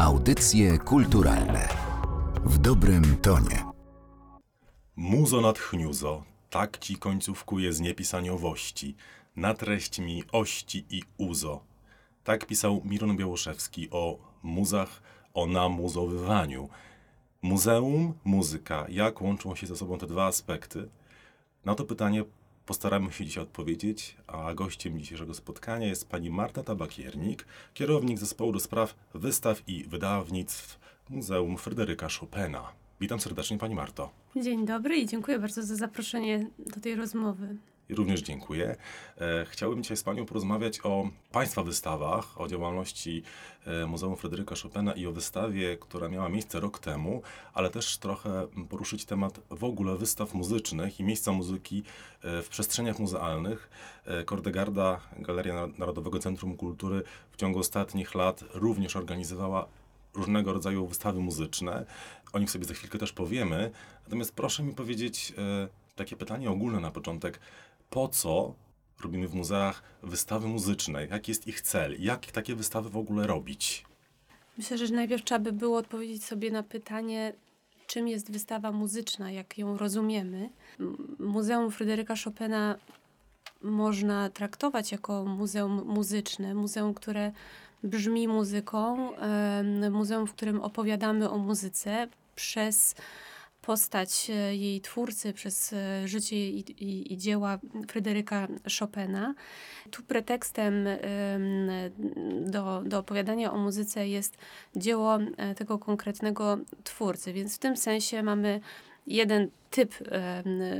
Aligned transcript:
Audycje 0.00 0.78
kulturalne 0.78 1.68
w 2.44 2.58
dobrym 2.58 3.16
tonie. 3.16 3.64
Muzo 4.96 5.40
nad 5.40 5.58
chniuzo, 5.58 6.22
tak 6.50 6.78
ci 6.78 6.96
końcówkuje 6.96 7.72
z 7.72 7.80
niepisaniowości, 7.80 8.96
na 9.36 9.54
treść 9.54 9.98
mi 9.98 10.24
ości 10.32 10.86
i 10.90 11.02
uzo. 11.18 11.60
Tak 12.24 12.46
pisał 12.46 12.82
Miron 12.84 13.16
Białoszewski 13.16 13.88
o 13.90 14.18
muzach, 14.42 15.02
o 15.34 15.46
namuzowywaniu. 15.46 16.68
Muzeum, 17.42 18.14
muzyka, 18.24 18.86
jak 18.88 19.22
łączą 19.22 19.54
się 19.54 19.66
ze 19.66 19.76
sobą 19.76 19.98
te 19.98 20.06
dwa 20.06 20.26
aspekty? 20.26 20.88
Na 21.64 21.74
to 21.74 21.84
pytanie 21.84 22.24
postaramy 22.70 23.12
się 23.12 23.24
dzisiaj 23.24 23.42
odpowiedzieć, 23.42 24.16
a 24.26 24.54
gościem 24.54 24.98
dzisiejszego 24.98 25.34
spotkania 25.34 25.86
jest 25.86 26.08
pani 26.08 26.30
Marta 26.30 26.62
Tabakiernik, 26.62 27.46
kierownik 27.74 28.18
zespołu 28.18 28.52
do 28.52 28.60
spraw 28.60 28.94
wystaw 29.14 29.68
i 29.68 29.84
wydawnictw 29.84 30.78
Muzeum 31.08 31.56
Fryderyka 31.56 32.08
Chopina. 32.20 32.72
Witam 33.00 33.20
serdecznie 33.20 33.58
pani 33.58 33.74
Marto. 33.74 34.10
Dzień 34.36 34.66
dobry 34.66 34.96
i 34.96 35.06
dziękuję 35.06 35.38
bardzo 35.38 35.62
za 35.62 35.76
zaproszenie 35.76 36.50
do 36.58 36.80
tej 36.80 36.94
rozmowy. 36.94 37.56
Również 37.90 38.22
dziękuję. 38.22 38.76
E, 39.20 39.46
chciałbym 39.50 39.82
dzisiaj 39.82 39.96
z 39.96 40.02
Panią 40.02 40.26
porozmawiać 40.26 40.80
o 40.82 41.08
Państwa 41.32 41.62
wystawach, 41.62 42.40
o 42.40 42.48
działalności 42.48 43.22
e, 43.66 43.86
Muzeum 43.86 44.16
Fryderyka 44.16 44.54
Chopina 44.62 44.92
i 44.92 45.06
o 45.06 45.12
wystawie, 45.12 45.76
która 45.76 46.08
miała 46.08 46.28
miejsce 46.28 46.60
rok 46.60 46.78
temu, 46.78 47.22
ale 47.54 47.70
też 47.70 47.98
trochę 47.98 48.46
poruszyć 48.68 49.04
temat 49.04 49.40
w 49.50 49.64
ogóle 49.64 49.96
wystaw 49.96 50.34
muzycznych 50.34 51.00
i 51.00 51.04
miejsca 51.04 51.32
muzyki 51.32 51.82
e, 52.22 52.42
w 52.42 52.48
przestrzeniach 52.48 52.98
muzealnych. 52.98 53.70
Kordegarda, 54.26 55.00
Galeria 55.18 55.68
Narodowego 55.78 56.18
Centrum 56.18 56.56
Kultury 56.56 57.02
w 57.32 57.36
ciągu 57.36 57.58
ostatnich 57.58 58.14
lat 58.14 58.44
również 58.54 58.96
organizowała 58.96 59.66
różnego 60.14 60.52
rodzaju 60.52 60.86
wystawy 60.86 61.20
muzyczne. 61.20 61.86
O 62.32 62.38
nich 62.38 62.50
sobie 62.50 62.64
za 62.64 62.74
chwilkę 62.74 62.98
też 62.98 63.12
powiemy. 63.12 63.70
Natomiast 64.04 64.34
proszę 64.34 64.62
mi 64.62 64.74
powiedzieć 64.74 65.32
takie 65.96 66.16
pytanie 66.16 66.50
ogólne 66.50 66.80
na 66.80 66.90
początek. 66.90 67.40
Po 67.90 68.08
co 68.08 68.54
robimy 69.02 69.28
w 69.28 69.34
muzeach 69.34 69.82
wystawy 70.02 70.48
muzyczne? 70.48 71.06
Jaki 71.06 71.30
jest 71.30 71.46
ich 71.46 71.60
cel? 71.60 72.02
Jak 72.02 72.26
takie 72.26 72.54
wystawy 72.54 72.90
w 72.90 72.96
ogóle 72.96 73.26
robić? 73.26 73.84
Myślę, 74.58 74.78
że 74.78 74.94
najpierw 74.94 75.24
trzeba 75.24 75.38
by 75.38 75.52
było 75.52 75.78
odpowiedzieć 75.78 76.24
sobie 76.24 76.50
na 76.50 76.62
pytanie, 76.62 77.32
czym 77.86 78.08
jest 78.08 78.32
wystawa 78.32 78.72
muzyczna, 78.72 79.30
jak 79.30 79.58
ją 79.58 79.78
rozumiemy. 79.78 80.50
Muzeum 81.18 81.70
Fryderyka 81.70 82.14
Chopina 82.24 82.76
można 83.62 84.30
traktować 84.30 84.92
jako 84.92 85.24
muzeum 85.24 85.84
muzyczne, 85.86 86.54
muzeum, 86.54 86.94
które 86.94 87.32
brzmi 87.82 88.28
muzyką, 88.28 89.10
muzeum, 89.90 90.26
w 90.26 90.32
którym 90.32 90.60
opowiadamy 90.60 91.30
o 91.30 91.38
muzyce 91.38 92.08
przez 92.34 92.94
postać 93.62 94.30
e, 94.30 94.56
jej 94.56 94.80
twórcy, 94.80 95.32
przez 95.32 95.72
e, 95.72 96.08
życie 96.08 96.36
i, 96.50 96.84
i, 96.84 97.12
i 97.12 97.16
dzieła 97.16 97.58
Fryderyka 97.88 98.48
Chopina. 98.78 99.34
Tu 99.90 100.02
pretekstem 100.02 100.86
em, 100.86 101.00
do, 102.50 102.82
do 102.86 102.98
opowiadania 102.98 103.52
o 103.52 103.58
muzyce 103.58 104.08
jest 104.08 104.38
dzieło 104.76 105.18
e, 105.36 105.54
tego 105.54 105.78
konkretnego 105.78 106.58
twórcy, 106.84 107.32
więc 107.32 107.56
w 107.56 107.58
tym 107.58 107.76
sensie 107.76 108.22
mamy 108.22 108.60
jeden 109.06 109.48
typ 109.70 109.94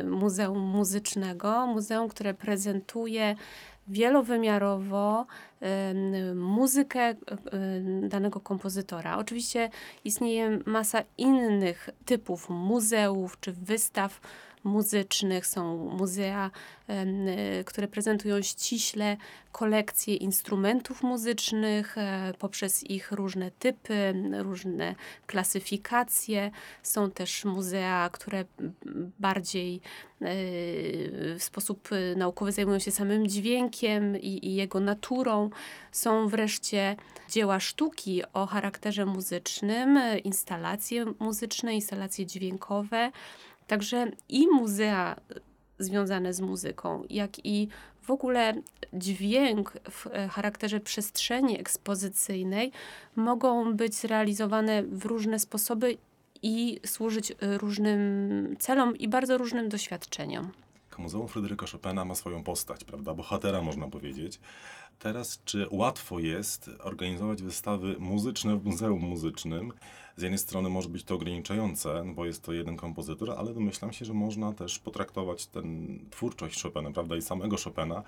muzeum 0.05 0.59
muzycznego, 0.59 1.67
muzeum, 1.67 2.09
które 2.09 2.35
prezentuje 2.35 3.37
wielowymiarowo 3.91 5.27
muzykę 6.35 7.15
danego 8.03 8.41
kompozytora. 8.41 9.19
Oczywiście 9.19 9.71
istnieje 10.05 10.59
masa 10.67 11.03
innych 11.19 11.91
typów 12.05 12.49
muzeów 12.49 13.41
czy 13.41 13.53
wystaw 13.53 14.21
muzycznych. 14.65 15.47
Są 15.47 15.77
muzea, 15.77 16.51
y, 17.61 17.65
które 17.65 17.89
prezentują 17.89 18.43
ściśle 18.43 19.17
kolekcje 19.53 20.15
instrumentów 20.15 21.03
muzycznych 21.03 21.99
e, 21.99 22.33
poprzez 22.39 22.91
ich 22.91 23.13
różne 23.13 23.51
typy, 23.51 24.15
różne 24.39 24.95
klasyfikacje. 25.27 26.51
Są 26.83 27.11
też 27.11 27.45
muzea, 27.45 28.11
które 28.13 28.45
bardziej 29.19 29.75
e, 29.75 29.81
w 31.35 31.39
sposób 31.39 31.89
e, 31.93 32.17
naukowy 32.17 32.53
zajmują 32.53 32.79
się 32.79 32.91
samym 32.91 33.27
dźwiękiem 33.29 34.17
i, 34.17 34.47
i 34.47 34.55
jego 34.55 34.81
naturą. 34.81 35.51
Są 35.93 36.29
wreszcie 36.29 36.97
dzieła 37.31 37.61
sztuki 37.61 38.23
o 38.33 38.47
charakterze 38.47 39.07
muzycznym, 39.07 39.97
e, 39.97 40.19
instalacje 40.19 41.05
muzyczne, 41.19 41.75
instalacje 41.75 42.27
dźwiękowe. 42.27 43.13
Także 43.71 44.07
i 44.29 44.47
muzea 44.49 45.17
związane 45.79 46.35
z 46.35 46.41
muzyką, 46.41 47.03
jak 47.11 47.47
i 47.47 47.69
w 48.03 48.11
ogóle 48.11 48.55
dźwięk 48.93 49.73
w 49.91 50.07
e, 50.07 50.29
charakterze 50.29 50.81
przestrzeni 50.81 51.61
ekspozycyjnej 51.61 52.73
mogą 53.17 53.75
być 53.75 53.95
zrealizowane 53.95 54.83
w 54.83 55.05
różne 55.05 55.39
sposoby 55.39 55.97
i 56.43 56.81
służyć 56.87 57.31
e, 57.31 57.59
różnym 57.59 58.57
celom 58.59 58.97
i 58.97 59.09
bardzo 59.09 59.39
różnym 59.39 59.69
doświadczeniom. 59.69 60.51
Muzeum 60.99 61.29
Fryderyka 61.29 61.67
Chopina 61.67 62.05
ma 62.05 62.15
swoją 62.15 62.45
postać, 62.45 62.85
prawda? 62.85 63.15
Bohatera 63.15 63.63
można 63.63 63.89
powiedzieć. 63.89 64.41
Teraz, 64.99 65.41
czy 65.45 65.67
łatwo 65.71 66.19
jest 66.19 66.71
organizować 66.79 67.43
wystawy 67.43 67.97
muzyczne 67.99 68.57
w 68.57 68.65
muzeum 68.65 69.01
muzycznym? 69.01 69.73
Z 70.17 70.23
jednej 70.23 70.39
strony 70.39 70.69
może 70.69 70.89
być 70.89 71.05
to 71.05 71.15
ograniczające, 71.15 72.05
bo 72.15 72.27
jest 72.27 72.43
to 72.43 72.53
jeden 72.53 72.77
kompozytor, 72.77 73.31
ale 73.31 73.55
domyślam 73.55 73.93
się, 73.93 74.05
że 74.05 74.15
można 74.15 74.53
też 74.53 74.79
potraktować 74.79 75.47
tę 75.47 75.63
twórczość 76.11 76.63
Chopina, 76.63 76.91
prawda, 76.91 77.17
i 77.17 77.23
samego 77.23 77.57
Chopina 77.65 78.03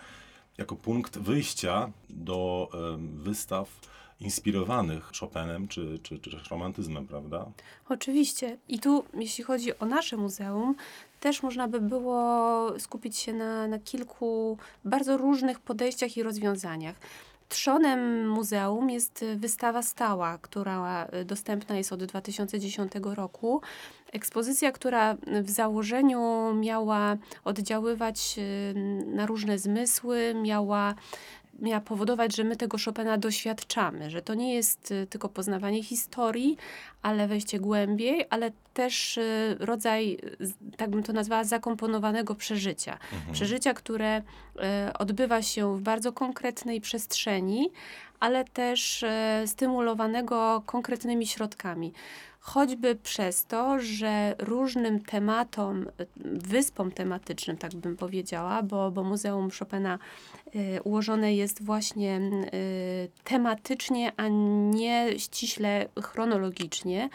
jako 0.59 0.76
punkt 0.76 1.19
wyjścia 1.19 1.93
do 2.10 2.69
wystaw 2.99 3.81
inspirowanych 4.22 5.10
Chopinem 5.21 5.69
czy, 5.69 5.99
czy, 6.03 6.19
czy 6.19 6.31
romantyzmem, 6.50 7.06
prawda? 7.06 7.47
Oczywiście. 7.88 8.59
I 8.69 8.78
tu, 8.78 9.05
jeśli 9.15 9.44
chodzi 9.44 9.78
o 9.78 9.87
nasze 9.87 10.16
muzeum, 10.16 10.75
też 11.21 11.43
można 11.43 11.69
by 11.69 11.81
było 11.81 12.66
skupić 12.78 13.19
się 13.19 13.32
na, 13.32 13.69
na 13.69 13.78
kilku 13.78 14.59
bardzo 14.84 15.16
różnych 15.16 15.61
podejściach 15.61 16.16
i 16.16 16.22
rozwiązaniach. 16.22 16.97
Trzonem 17.49 18.28
muzeum 18.28 18.91
jest 18.91 19.25
wystawa 19.37 19.82
stała, 19.82 20.38
która 20.38 21.09
dostępna 21.25 21.77
jest 21.77 21.93
od 21.93 22.05
2010 22.05 22.93
roku. 23.05 23.61
Ekspozycja, 24.12 24.72
która 24.72 25.16
w 25.43 25.50
założeniu 25.50 26.55
miała 26.55 27.16
oddziaływać 27.44 28.34
y, 28.38 28.75
na 29.06 29.27
różne 29.27 29.59
zmysły, 29.59 30.34
miała 30.43 30.94
miała 31.62 31.81
powodować, 31.81 32.37
że 32.37 32.45
my 32.45 32.56
tego 32.56 32.78
Chopina 32.84 33.19
doświadczamy, 33.19 34.11
że 34.11 34.23
to 34.23 34.34
nie 34.34 34.55
jest 34.55 34.91
y, 34.91 35.06
tylko 35.06 35.28
poznawanie 35.28 35.83
historii, 35.83 36.56
ale 37.03 37.28
wejście 37.28 37.61
głębiej, 37.61 38.27
ale 38.31 38.53
też 38.75 39.17
y, 39.17 39.56
rodzaj, 39.61 40.19
tak 40.77 40.91
bym 40.91 41.03
to 41.03 41.12
nazwała, 41.12 41.45
zakomponowanego 41.45 42.34
przeżycia. 42.34 42.99
Przeżycia, 43.33 43.75
które 43.75 44.19
y, 44.19 44.23
odbywa 44.99 45.43
się 45.43 45.77
w 45.78 45.81
bardzo 45.81 46.12
konkretnej 46.12 46.81
przestrzeni, 46.81 47.71
ale 48.21 48.44
też 48.44 49.05
stymulowanego 49.47 50.62
konkretnymi 50.67 51.27
środkami. 51.27 51.93
Choćby 52.45 52.95
przez 52.95 53.47
to, 53.47 53.81
że 53.81 54.35
różnym 54.39 55.01
tematom, 55.01 55.87
wyspom 56.25 56.93
tematycznym, 56.93 57.57
tak 57.57 57.75
bym 57.75 57.97
powiedziała, 57.97 58.63
bo, 58.63 58.91
bo 58.91 59.05
Muzeum 59.05 59.51
Chopina 59.59 59.99
y, 60.55 60.83
ułożone 60.85 61.35
jest 61.35 61.65
właśnie 61.65 62.21
y, 62.55 63.11
tematycznie, 63.25 64.13
a 64.17 64.29
nie 64.71 65.19
ściśle 65.19 65.89
chronologicznie. 66.03 67.09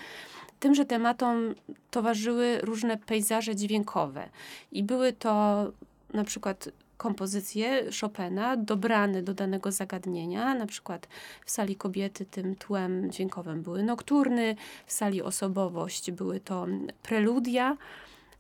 Tymże 0.60 0.86
tematom 0.86 1.56
towarzyszyły 1.92 2.60
różne 2.62 2.98
pejzaże 2.98 3.56
dźwiękowe 3.56 4.30
i 4.72 4.84
były 4.84 5.14
to 5.14 5.66
na 6.14 6.24
przykład 6.24 6.70
kompozycje 6.98 7.84
Chopina 8.02 8.58
dobrane 8.58 9.24
do 9.24 9.34
danego 9.34 9.72
zagadnienia, 9.72 10.54
na 10.54 10.66
przykład 10.66 11.08
w 11.46 11.52
sali 11.52 11.76
kobiety 11.76 12.26
tym 12.26 12.56
tłem 12.56 13.12
dźwiękowym 13.12 13.62
były 13.62 13.84
nokturny, 13.84 14.56
w 14.86 14.94
sali 14.94 15.22
osobowość 15.22 16.12
były 16.12 16.40
to 16.40 16.68
preludia, 17.04 17.78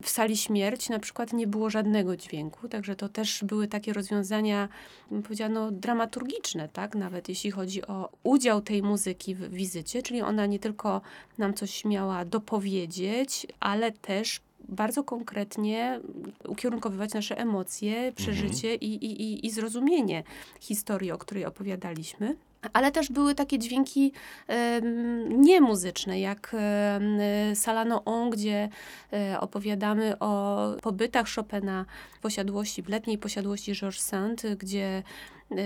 w 0.04 0.09
sali 0.09 0.38
śmierć 0.38 0.89
na 0.89 1.00
przykład 1.00 1.33
nie 1.33 1.48
było 1.48 1.69
żadnego 1.69 2.18
dźwięku, 2.18 2.69
także 2.69 2.95
to 2.95 3.09
też 3.09 3.44
były 3.44 3.68
takie 3.68 3.94
rozwiązania, 3.94 4.69
bym 5.12 5.24
powiedziała, 5.24 5.50
no, 5.50 5.71
dramaturgiczne, 5.71 6.69
tak? 6.69 6.95
Nawet 6.95 7.30
jeśli 7.30 7.51
chodzi 7.51 7.88
o 7.88 8.09
udział 8.24 8.62
tej 8.62 8.83
muzyki 8.83 9.36
w 9.36 9.50
wizycie, 9.50 10.04
czyli 10.04 10.21
ona 10.21 10.45
nie 10.45 10.59
tylko 10.59 11.01
nam 11.38 11.54
coś 11.54 11.86
miała 11.86 12.25
dopowiedzieć, 12.25 13.48
ale 13.59 13.92
też 13.92 14.42
bardzo 14.69 15.04
konkretnie 15.04 16.00
ukierunkowywać 16.48 17.14
nasze 17.14 17.38
emocje, 17.38 18.12
przeżycie 18.16 18.75
i, 18.75 19.06
i, 19.06 19.22
i, 19.22 19.46
i 19.46 19.52
zrozumienie 19.52 20.24
historii, 20.60 21.12
o 21.12 21.18
której 21.18 21.46
opowiadaliśmy. 21.46 22.36
ale 22.74 22.92
też 22.92 23.10
były 23.12 23.36
takie 23.36 23.60
dźwięki 23.60 24.12
em, 24.48 25.42
niemuzyczne, 25.42 26.19
jak 26.19 26.52
em, 26.54 27.56
Salano 27.56 28.04
On, 28.06 28.30
gdzie 28.30 28.69
e, 29.14 29.40
opowiadamy 29.40 30.19
o 30.19 30.64
pobytach 30.81 31.28
Chopina 31.36 31.86
w 32.14 32.19
posiadłości, 32.19 32.84
w 32.84 32.90
letniej 32.90 33.18
posiadłości 33.18 33.74
Georges 33.74 34.02
Sand, 34.04 34.44
gdzie 34.58 35.04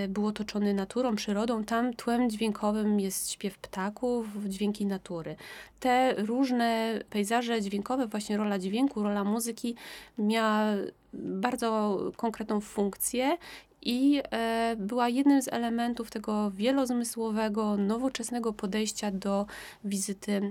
był 0.10 0.28
otoczony 0.28 0.74
naturą, 0.74 1.16
przyrodą. 1.16 1.64
Tam 1.64 1.94
tłem 1.94 2.30
dźwiękowym 2.30 3.00
jest 3.00 3.32
śpiew 3.32 3.58
ptaków, 3.58 4.28
dźwięki 4.48 4.86
natury. 4.86 5.36
Te 5.80 6.14
różne 6.18 7.00
pejzaże 7.10 7.62
dźwiękowe, 7.62 8.08
właśnie 8.08 8.38
rola 8.38 8.60
dźwięku, 8.60 9.04
rola 9.04 9.24
muzyki 9.24 9.76
miała 10.18 10.66
bardzo 11.14 12.00
konkretną 12.18 12.62
funkcję 12.62 13.38
i 13.82 14.22
e, 14.32 14.76
była 14.80 15.10
jednym 15.10 15.42
z 15.42 15.48
elementów 15.48 16.12
tego 16.12 16.52
wielozmysłowego, 16.52 17.78
nowoczesnego 17.78 18.54
podejścia 18.54 19.12
do 19.12 19.46
wizyty 19.84 20.32
e, 20.32 20.42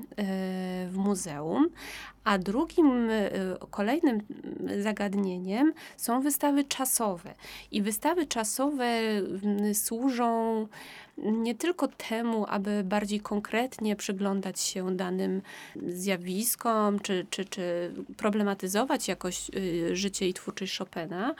w 0.88 0.94
muzeum. 0.96 1.68
A 2.24 2.38
drugim, 2.38 3.10
e, 3.10 3.30
kolejnym 3.70 4.20
zagadnieniem 4.80 5.72
są 5.96 6.20
wystawy 6.20 6.64
czasowe. 6.64 7.34
I 7.70 7.82
wystawy 7.82 8.26
czasowe 8.26 9.00
służą 9.74 10.66
nie 11.22 11.54
tylko 11.54 11.88
temu, 11.88 12.46
aby 12.48 12.84
bardziej 12.84 13.20
konkretnie 13.20 13.96
przyglądać 13.96 14.60
się 14.60 14.96
danym 14.96 15.42
zjawiskom, 15.88 17.00
czy, 17.00 17.26
czy, 17.30 17.44
czy 17.44 17.92
problematyzować 18.16 19.08
jakoś 19.08 19.50
y, 19.56 19.96
życie 19.96 20.28
i 20.28 20.34
twórczość 20.34 20.78
Chopina, 20.78 21.34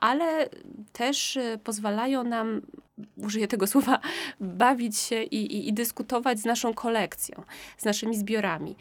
ale 0.00 0.48
też 0.92 1.36
y, 1.36 1.58
pozwalają 1.64 2.24
nam, 2.24 2.60
użyję 3.16 3.48
tego 3.48 3.66
słowa, 3.66 4.00
bawić 4.40 4.98
się 4.98 5.22
i, 5.22 5.36
i, 5.36 5.68
i 5.68 5.72
dyskutować 5.72 6.38
z 6.38 6.44
naszą 6.44 6.74
kolekcją, 6.74 7.42
z 7.78 7.84
naszymi 7.84 8.16
zbiorami. 8.16 8.76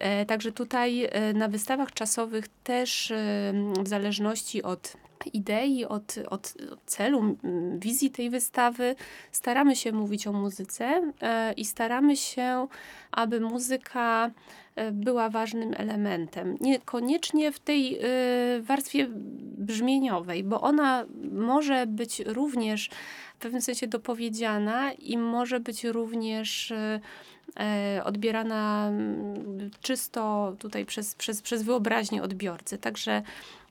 E, 0.00 0.26
Także 0.26 0.52
tutaj 0.52 1.04
e, 1.04 1.32
na 1.32 1.48
wystawach 1.48 1.92
czasowych 1.92 2.44
też 2.64 3.10
e, 3.10 3.52
w 3.82 3.88
zależności 3.88 4.62
od 4.62 4.96
idei, 5.32 5.84
od, 5.84 6.18
od, 6.30 6.54
od 6.72 6.84
celu, 6.86 7.36
wizji 7.78 8.10
tej 8.10 8.30
wystawy, 8.30 8.96
staramy 9.32 9.76
się 9.76 9.92
mówić 9.92 10.26
o 10.26 10.32
muzyce 10.32 11.12
e, 11.22 11.52
i 11.52 11.64
staramy 11.64 12.16
się, 12.16 12.66
aby 13.12 13.40
muzyka 13.40 14.30
była 14.92 15.30
ważnym 15.30 15.74
elementem. 15.76 16.56
Niekoniecznie 16.60 17.52
w 17.52 17.58
tej 17.58 17.98
e, 17.98 18.00
warstwie 18.60 19.06
brzmieniowej, 19.58 20.44
bo 20.44 20.60
ona 20.60 21.06
może 21.32 21.86
być 21.86 22.22
również 22.26 22.90
pewnym 23.40 23.62
sensie 23.62 23.86
dopowiedziana 23.86 24.92
i 24.92 25.18
może 25.18 25.60
być 25.60 25.84
również 25.84 26.70
e, 26.70 27.00
e, 27.60 28.02
odbierana 28.04 28.88
mm, 28.88 29.70
czysto 29.82 30.54
tutaj 30.58 30.86
przez, 30.86 31.14
przez, 31.14 31.42
przez 31.42 31.62
wyobraźnię 31.62 32.22
odbiorcy. 32.22 32.78
Także 32.78 33.22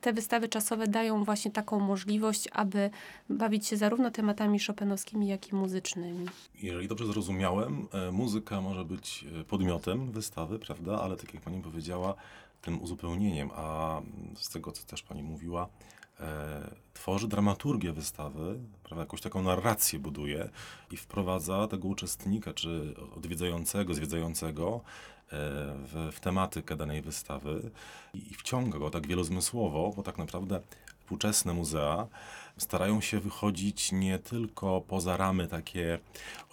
te 0.01 0.13
wystawy 0.13 0.49
czasowe 0.49 0.87
dają 0.87 1.23
właśnie 1.23 1.51
taką 1.51 1.79
możliwość, 1.79 2.47
aby 2.51 2.89
bawić 3.29 3.67
się 3.67 3.77
zarówno 3.77 4.11
tematami 4.11 4.59
chopinowskimi, 4.59 5.27
jak 5.27 5.51
i 5.51 5.55
muzycznymi. 5.55 6.25
Jeżeli 6.61 6.87
dobrze 6.87 7.05
zrozumiałem, 7.05 7.87
e, 7.93 8.11
muzyka 8.11 8.61
może 8.61 8.85
być 8.85 9.25
e, 9.41 9.43
podmiotem 9.43 10.11
wystawy, 10.11 10.59
prawda? 10.59 11.01
Ale 11.01 11.17
tak 11.17 11.33
jak 11.33 11.43
pani 11.43 11.61
powiedziała, 11.61 12.15
tym 12.61 12.81
uzupełnieniem, 12.81 13.49
a 13.55 14.01
z 14.35 14.49
tego, 14.49 14.71
co 14.71 14.83
też 14.83 15.03
pani 15.03 15.23
mówiła, 15.23 15.69
e, 16.19 16.89
tworzy 16.93 17.27
dramaturgię 17.27 17.93
wystawy, 17.93 18.59
prawda? 18.83 19.01
Jakąś 19.01 19.21
taką 19.21 19.43
narrację 19.43 19.99
buduje 19.99 20.49
i 20.91 20.97
wprowadza 20.97 21.67
tego 21.67 21.87
uczestnika, 21.87 22.53
czy 22.53 22.95
odwiedzającego, 23.15 23.93
zwiedzającego 23.93 24.75
e, 24.75 25.29
w, 25.77 26.09
w 26.11 26.19
tematykę 26.19 26.75
danej 26.75 27.01
wystawy 27.01 27.71
i 28.13 28.33
wciąga 28.33 28.79
go 28.79 28.89
tak 28.89 29.07
wielozmysłowo, 29.07 29.93
bo 29.95 30.03
tak 30.03 30.17
naprawdę 30.17 30.61
współczesne 31.09 31.53
muzea 31.53 32.07
starają 32.59 33.01
się 33.01 33.19
wychodzić 33.19 33.91
nie 33.91 34.19
tylko 34.19 34.81
poza 34.87 35.17
ramy 35.17 35.47
takie 35.47 35.99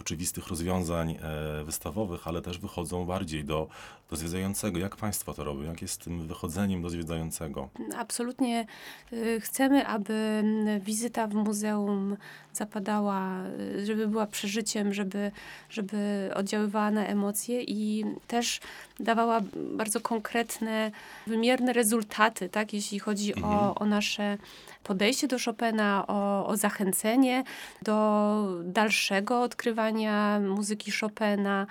oczywistych 0.00 0.47
rozwiązań 0.47 1.11
e, 1.11 1.64
wystawowych, 1.64 2.29
ale 2.29 2.43
też 2.43 2.58
wychodzą 2.58 3.05
bardziej 3.05 3.44
do, 3.44 3.69
do 4.11 4.17
zwiedzającego. 4.17 4.79
Jak 4.79 4.97
Państwo 4.97 5.35
to 5.35 5.44
robią? 5.44 5.62
Jak 5.62 5.82
jest 5.82 5.94
z 5.94 5.99
tym 5.99 6.26
wychodzeniem 6.26 6.82
do 6.82 6.91
zwiedzającego? 6.91 7.69
Absolutnie 7.97 8.67
y, 9.12 9.41
chcemy, 9.41 9.87
aby 9.87 10.44
wizyta 10.81 11.26
w 11.26 11.35
muzeum 11.35 12.17
zapadała, 12.53 13.44
y, 13.44 13.87
żeby 13.87 14.08
była 14.08 14.26
przeżyciem, 14.26 14.94
żeby, 14.94 15.31
żeby 15.70 16.31
oddziaływała 16.35 16.91
na 16.91 17.06
emocje 17.06 17.62
i 17.62 18.05
też 18.26 18.61
dawała 19.00 19.41
bardzo 19.76 20.00
konkretne, 20.00 20.91
wymierne 21.26 21.73
rezultaty, 21.73 22.49
tak, 22.49 22.73
jeśli 22.73 22.99
chodzi 22.99 23.35
Mhm. 23.35 23.55
o, 23.55 23.75
o 23.75 23.87
nasze 23.87 24.38
podejście 24.87 25.29
do 25.29 25.37
Chopina, 25.44 26.05
o, 26.06 26.47
o 26.47 26.56
zachęcenie 26.56 27.44
do 27.83 28.47
dalszego 28.65 29.43
odkrywania 29.43 30.41
muzyki 30.41 30.93
Chopina, 31.00 31.67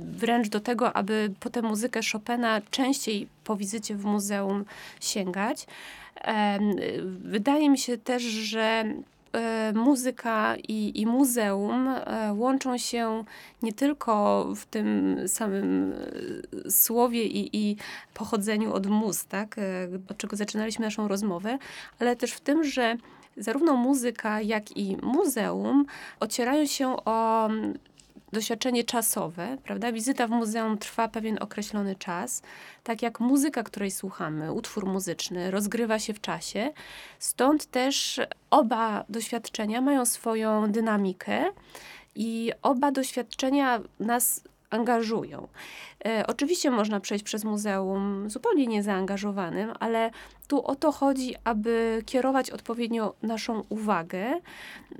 wręcz 0.00 0.48
do 0.48 0.60
tego, 0.60 0.96
aby 0.96 1.32
po 1.40 1.50
tę 1.50 1.62
muzykę 1.62 2.00
Chopina 2.12 2.60
częściej 2.70 3.28
po 3.44 3.56
wizycie 3.56 3.94
w 3.94 4.04
muzeum 4.04 4.64
sięgać. 5.00 5.66
Wydaje 7.24 7.70
mi 7.70 7.78
się 7.78 7.98
też, 7.98 8.22
że 8.22 8.84
muzyka 9.74 10.56
i, 10.68 11.00
i 11.00 11.06
muzeum 11.06 11.88
e, 11.88 12.32
łączą 12.34 12.78
się 12.78 13.24
nie 13.62 13.72
tylko 13.72 14.44
w 14.56 14.66
tym 14.66 15.16
samym 15.28 15.92
e, 16.66 16.70
słowie 16.70 17.24
i, 17.24 17.56
i 17.56 17.76
pochodzeniu 18.14 18.72
od 18.72 18.86
mus, 18.86 19.24
tak, 19.24 19.58
e, 19.58 19.62
od 20.10 20.16
czego 20.16 20.36
zaczynaliśmy 20.36 20.84
naszą 20.84 21.08
rozmowę, 21.08 21.58
ale 21.98 22.16
też 22.16 22.32
w 22.32 22.40
tym, 22.40 22.64
że 22.64 22.96
zarówno 23.36 23.76
muzyka, 23.76 24.40
jak 24.40 24.76
i 24.76 24.96
muzeum 25.02 25.86
ocierają 26.20 26.66
się 26.66 26.96
o 27.04 27.48
doświadczenie 28.36 28.84
czasowe, 28.84 29.58
prawda? 29.64 29.92
Wizyta 29.92 30.26
w 30.26 30.30
muzeum 30.30 30.78
trwa 30.78 31.08
pewien 31.08 31.38
określony 31.40 31.96
czas, 31.96 32.42
tak 32.84 33.02
jak 33.02 33.20
muzyka, 33.20 33.62
której 33.62 33.90
słuchamy, 33.90 34.52
utwór 34.52 34.86
muzyczny 34.86 35.50
rozgrywa 35.50 35.98
się 35.98 36.14
w 36.14 36.20
czasie. 36.20 36.72
Stąd 37.18 37.66
też 37.66 38.20
oba 38.50 39.04
doświadczenia 39.08 39.80
mają 39.80 40.06
swoją 40.06 40.72
dynamikę 40.72 41.44
i 42.14 42.52
oba 42.62 42.92
doświadczenia 42.92 43.80
nas 44.00 44.42
angażują. 44.70 45.48
E, 46.06 46.24
oczywiście 46.26 46.70
można 46.70 47.00
przejść 47.00 47.24
przez 47.24 47.44
muzeum 47.44 48.30
zupełnie 48.30 48.66
niezaangażowanym, 48.66 49.72
ale 49.80 50.10
tu 50.48 50.66
o 50.66 50.74
to 50.74 50.92
chodzi, 50.92 51.34
aby 51.44 52.02
kierować 52.06 52.50
odpowiednio 52.50 53.14
naszą 53.22 53.64
uwagę, 53.68 54.40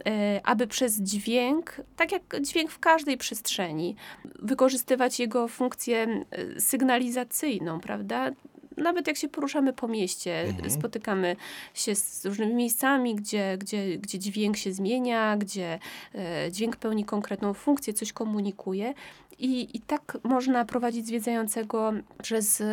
e, 0.06 0.40
aby 0.44 0.66
przez 0.66 1.00
dźwięk, 1.00 1.80
tak 1.96 2.12
jak 2.12 2.22
dźwięk 2.40 2.70
w 2.70 2.78
każdej 2.78 3.16
przestrzeni, 3.16 3.96
wykorzystywać 4.24 5.20
jego 5.20 5.48
funkcję 5.48 6.24
e, 6.30 6.60
sygnalizacyjną, 6.60 7.80
prawda? 7.80 8.30
Nawet 8.76 9.06
jak 9.06 9.16
się 9.16 9.28
poruszamy 9.28 9.72
po 9.72 9.88
mieście, 9.88 10.40
Mhm. 10.40 10.70
spotykamy 10.70 11.36
się 11.74 11.94
z 11.94 12.26
różnymi 12.26 12.54
miejscami, 12.54 13.14
gdzie, 13.14 13.58
gdzie, 13.58 13.98
gdzie 13.98 14.18
dźwięk 14.18 14.56
się 14.56 14.72
zmienia, 14.72 15.36
gdzie 15.36 15.78
e, 16.14 16.52
dźwięk 16.52 16.76
pełni 16.76 17.04
konkretną 17.04 17.54
funkcję, 17.54 17.92
coś 17.92 18.12
komunikuje. 18.12 18.94
I, 19.38 19.76
I 19.76 19.80
tak 19.80 20.18
można 20.22 20.64
prowadzić 20.64 21.06
zwiedzającego 21.06 21.92
przez 22.22 22.60
e, 22.60 22.64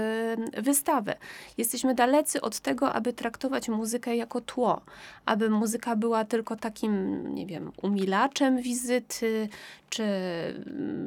wystawę. 0.62 1.16
Jesteśmy 1.58 1.96
dalecy 1.96 2.42
od 2.42 2.60
tego, 2.60 2.94
aby 2.94 3.14
traktować 3.14 3.70
muzykę 3.70 4.16
jako 4.16 4.42
tło, 4.42 4.82
aby 5.26 5.50
muzyka 5.50 5.96
była 5.96 6.26
tylko 6.26 6.56
takim, 6.56 7.24
nie 7.36 7.46
wiem, 7.46 7.72
umilaczem 7.82 8.62
wizyty, 8.62 9.50
czy... 9.90 10.04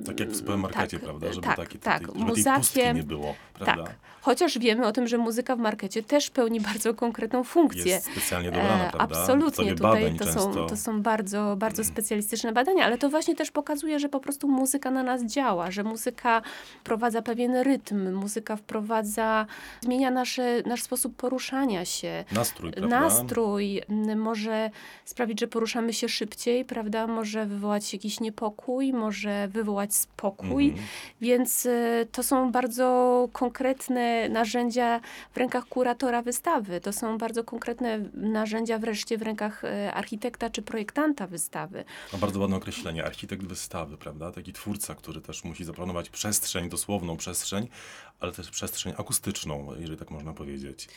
Tak 0.06 0.20
jak 0.20 0.28
w 0.28 0.36
supermarkecie, 0.36 0.96
tak, 0.96 1.04
prawda? 1.04 1.32
Żeby, 1.32 1.46
tak, 1.46 1.56
taki, 1.56 1.78
tak, 1.78 2.06
żeby 2.06 2.18
muzakiem, 2.18 2.96
nie 2.96 3.02
było, 3.02 3.34
prawda? 3.58 3.84
tak. 3.84 3.94
Chociaż 4.20 4.58
wiemy 4.58 4.86
o 4.86 4.92
tym, 4.92 5.06
że 5.06 5.18
muzyka 5.18 5.56
w 5.56 5.58
markecie 5.58 6.02
też 6.02 6.30
pełni 6.30 6.60
bardzo 6.60 6.94
konkretną 6.94 7.44
funkcję. 7.44 7.84
Jest 7.84 8.12
specjalnie 8.12 8.50
dobrana, 8.50 8.88
E, 8.88 8.90
prawda? 8.90 9.16
Absolutnie, 9.20 9.74
tutaj 9.74 10.16
to 10.18 10.32
są, 10.32 10.66
to 10.66 10.76
są 10.76 11.02
bardzo, 11.02 11.56
bardzo 11.58 11.82
Mhm. 11.82 11.94
specjalistyczne 11.94 12.52
badania, 12.52 12.84
ale 12.84 12.98
to 12.98 13.08
właśnie 13.08 13.34
też 13.36 13.50
pokazuje, 13.50 13.98
że 14.00 14.08
po 14.08 14.20
prostu 14.20 14.48
muzyka 14.48 14.90
na 14.90 15.02
nas 15.02 15.24
działa, 15.24 15.70
że 15.70 15.82
muzyka 15.84 16.42
wprowadza 16.80 17.22
pewien 17.22 17.56
rytm, 17.56 18.14
muzyka 18.14 18.56
wprowadza, 18.56 19.46
zmienia 19.80 20.10
nasze, 20.10 20.62
nasz 20.66 20.82
sposób 20.82 21.16
poruszania 21.16 21.84
się. 21.84 22.24
Nastrój, 22.32 22.72
prawda? 22.72 23.00
Nastrój 23.00 23.82
może 24.16 24.70
sprawić, 25.04 25.40
że 25.40 25.46
poruszamy 25.46 25.92
się 25.92 26.08
szybciej, 26.08 26.64
prawda? 26.64 27.06
Może 27.06 27.46
wywołać 27.46 27.92
jakiś 27.92 28.20
niepokój, 28.20 28.92
może 28.92 29.48
wywołać 29.48 29.94
spokój. 29.94 30.68
Mhm. 30.68 30.86
Więc 31.20 31.66
y, 31.66 32.06
to 32.12 32.22
są 32.22 32.52
bardzo 32.52 33.28
konkretne 33.32 33.45
narzędzia 33.50 34.56
narzędzia 34.56 35.00
w 35.32 35.36
rękach 35.36 35.64
kuratora 35.68 36.22
wystawy. 36.22 36.80
To 36.80 36.92
są 36.92 37.18
bardzo 37.18 37.44
konkretne 37.44 37.98
narzędzia 38.14 38.78
wreszcie 38.78 39.18
w 39.18 39.22
rękach 39.22 39.64
e, 39.64 39.94
architekta 39.94 40.50
czy 40.50 40.62
projektanta 40.62 41.26
wystawy. 41.26 41.84
No, 42.12 42.18
bardzo 42.18 42.40
ładne 42.40 42.56
określenie, 42.56 43.04
architekt 43.04 43.44
wystawy, 43.44 43.96
prawda? 43.96 44.32
Taki 44.32 44.52
twórca, 44.52 44.94
który 44.94 45.20
też 45.20 45.44
musi 45.44 45.64
zaplanować 45.64 46.10
przestrzeń, 46.10 46.68
dosłowną 46.68 47.16
przestrzeń, 47.16 47.68
ale 48.20 48.32
też 48.32 48.50
przestrzeń 48.50 48.92
akustyczną, 48.98 49.74
jeżeli 49.78 49.98
tak 49.98 50.10
można 50.10 50.32
powiedzieć. 50.32 50.88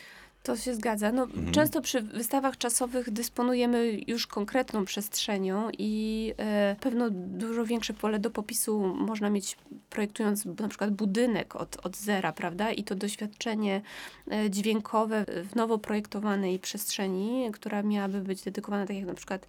To 0.42 0.56
się 0.56 0.74
zgadza. 0.74 1.12
No, 1.12 1.26
Często 1.52 1.80
przy 1.80 2.02
wystawach 2.02 2.58
czasowych 2.58 3.10
dysponujemy 3.10 4.00
już 4.06 4.26
konkretną 4.26 4.84
przestrzenią 4.84 5.70
i 5.78 6.34
e, 6.38 6.76
pewno 6.80 7.10
dużo 7.10 7.64
większe 7.64 7.94
pole 7.94 8.18
do 8.18 8.30
popisu 8.30 8.80
można 8.80 9.30
mieć 9.30 9.56
projektując 9.90 10.44
na 10.44 10.68
przykład 10.68 10.90
budynek 10.90 11.56
od, 11.56 11.86
od 11.86 11.96
zera, 11.96 12.32
prawda? 12.32 12.72
I 12.72 12.84
to 12.84 12.94
doświadczenie 12.94 13.82
e, 14.30 14.50
dźwiękowe 14.50 15.24
w 15.50 15.56
nowo 15.56 15.78
projektowanej 15.78 16.58
przestrzeni, 16.58 17.50
która 17.52 17.82
miałaby 17.82 18.20
być 18.20 18.42
dedykowana, 18.42 18.86
tak 18.86 18.96
jak 18.96 19.06
na 19.06 19.14
przykład 19.14 19.46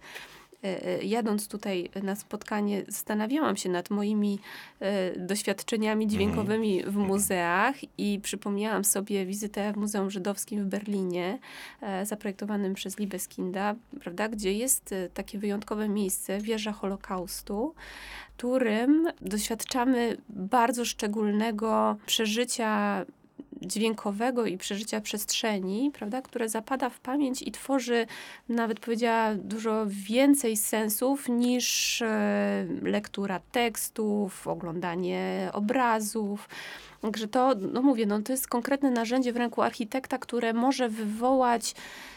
jadąc 1.02 1.48
tutaj 1.48 1.90
na 2.02 2.16
spotkanie, 2.16 2.84
zastanawiałam 2.88 3.56
się 3.56 3.68
nad 3.68 3.90
moimi 3.90 4.38
e, 4.80 5.18
doświadczeniami 5.18 6.06
dźwiękowymi 6.06 6.82
w 6.86 6.96
muzeach 6.96 7.74
i 7.98 8.20
przypomniałam 8.22 8.84
sobie 8.84 9.26
wizytę 9.26 9.72
w 9.72 9.76
Muzeum 9.76 10.10
Żydowskim 10.10 10.64
w 10.64 10.66
Berlinie, 10.66 11.38
e, 11.80 12.06
zaprojektowanym 12.06 12.74
przez 12.74 12.98
Libeskinda, 12.98 13.74
prawda, 14.00 14.28
gdzie 14.28 14.52
jest 14.52 14.92
e, 14.92 15.08
takie 15.08 15.38
wyjątkowe 15.38 15.88
miejsce, 15.88 16.40
wieża 16.40 16.72
Holokaustu, 16.72 17.74
którym 18.36 19.08
doświadczamy 19.20 20.16
bardzo 20.28 20.84
szczególnego 20.84 21.96
przeżycia 22.06 23.04
dźwiękowego 23.66 24.46
i 24.46 24.58
przeżycia 24.58 25.00
przestrzeni, 25.00 25.90
prawda, 25.94 26.22
które 26.22 26.48
zapada 26.48 26.90
w 26.90 27.00
pamięć 27.00 27.42
i 27.42 27.52
tworzy, 27.52 28.06
nawet 28.48 28.80
powiedziała, 28.80 29.34
dużo 29.34 29.84
więcej 29.88 30.56
sensów 30.56 31.28
niż 31.28 32.02
e, 32.02 32.66
lektura 32.82 33.40
tekstów, 33.52 34.48
oglądanie 34.48 35.50
obrazów. 35.52 36.48
Także 37.00 37.28
to, 37.28 37.54
no 37.72 37.82
mówię, 37.82 38.06
no 38.06 38.22
to 38.22 38.32
jest 38.32 38.48
konkretne 38.48 38.90
narzędzie 38.90 39.32
w 39.32 39.36
ręku 39.36 39.62
architekta, 39.62 40.18
które 40.18 40.52
może 40.52 40.88
wywołać 40.88 41.74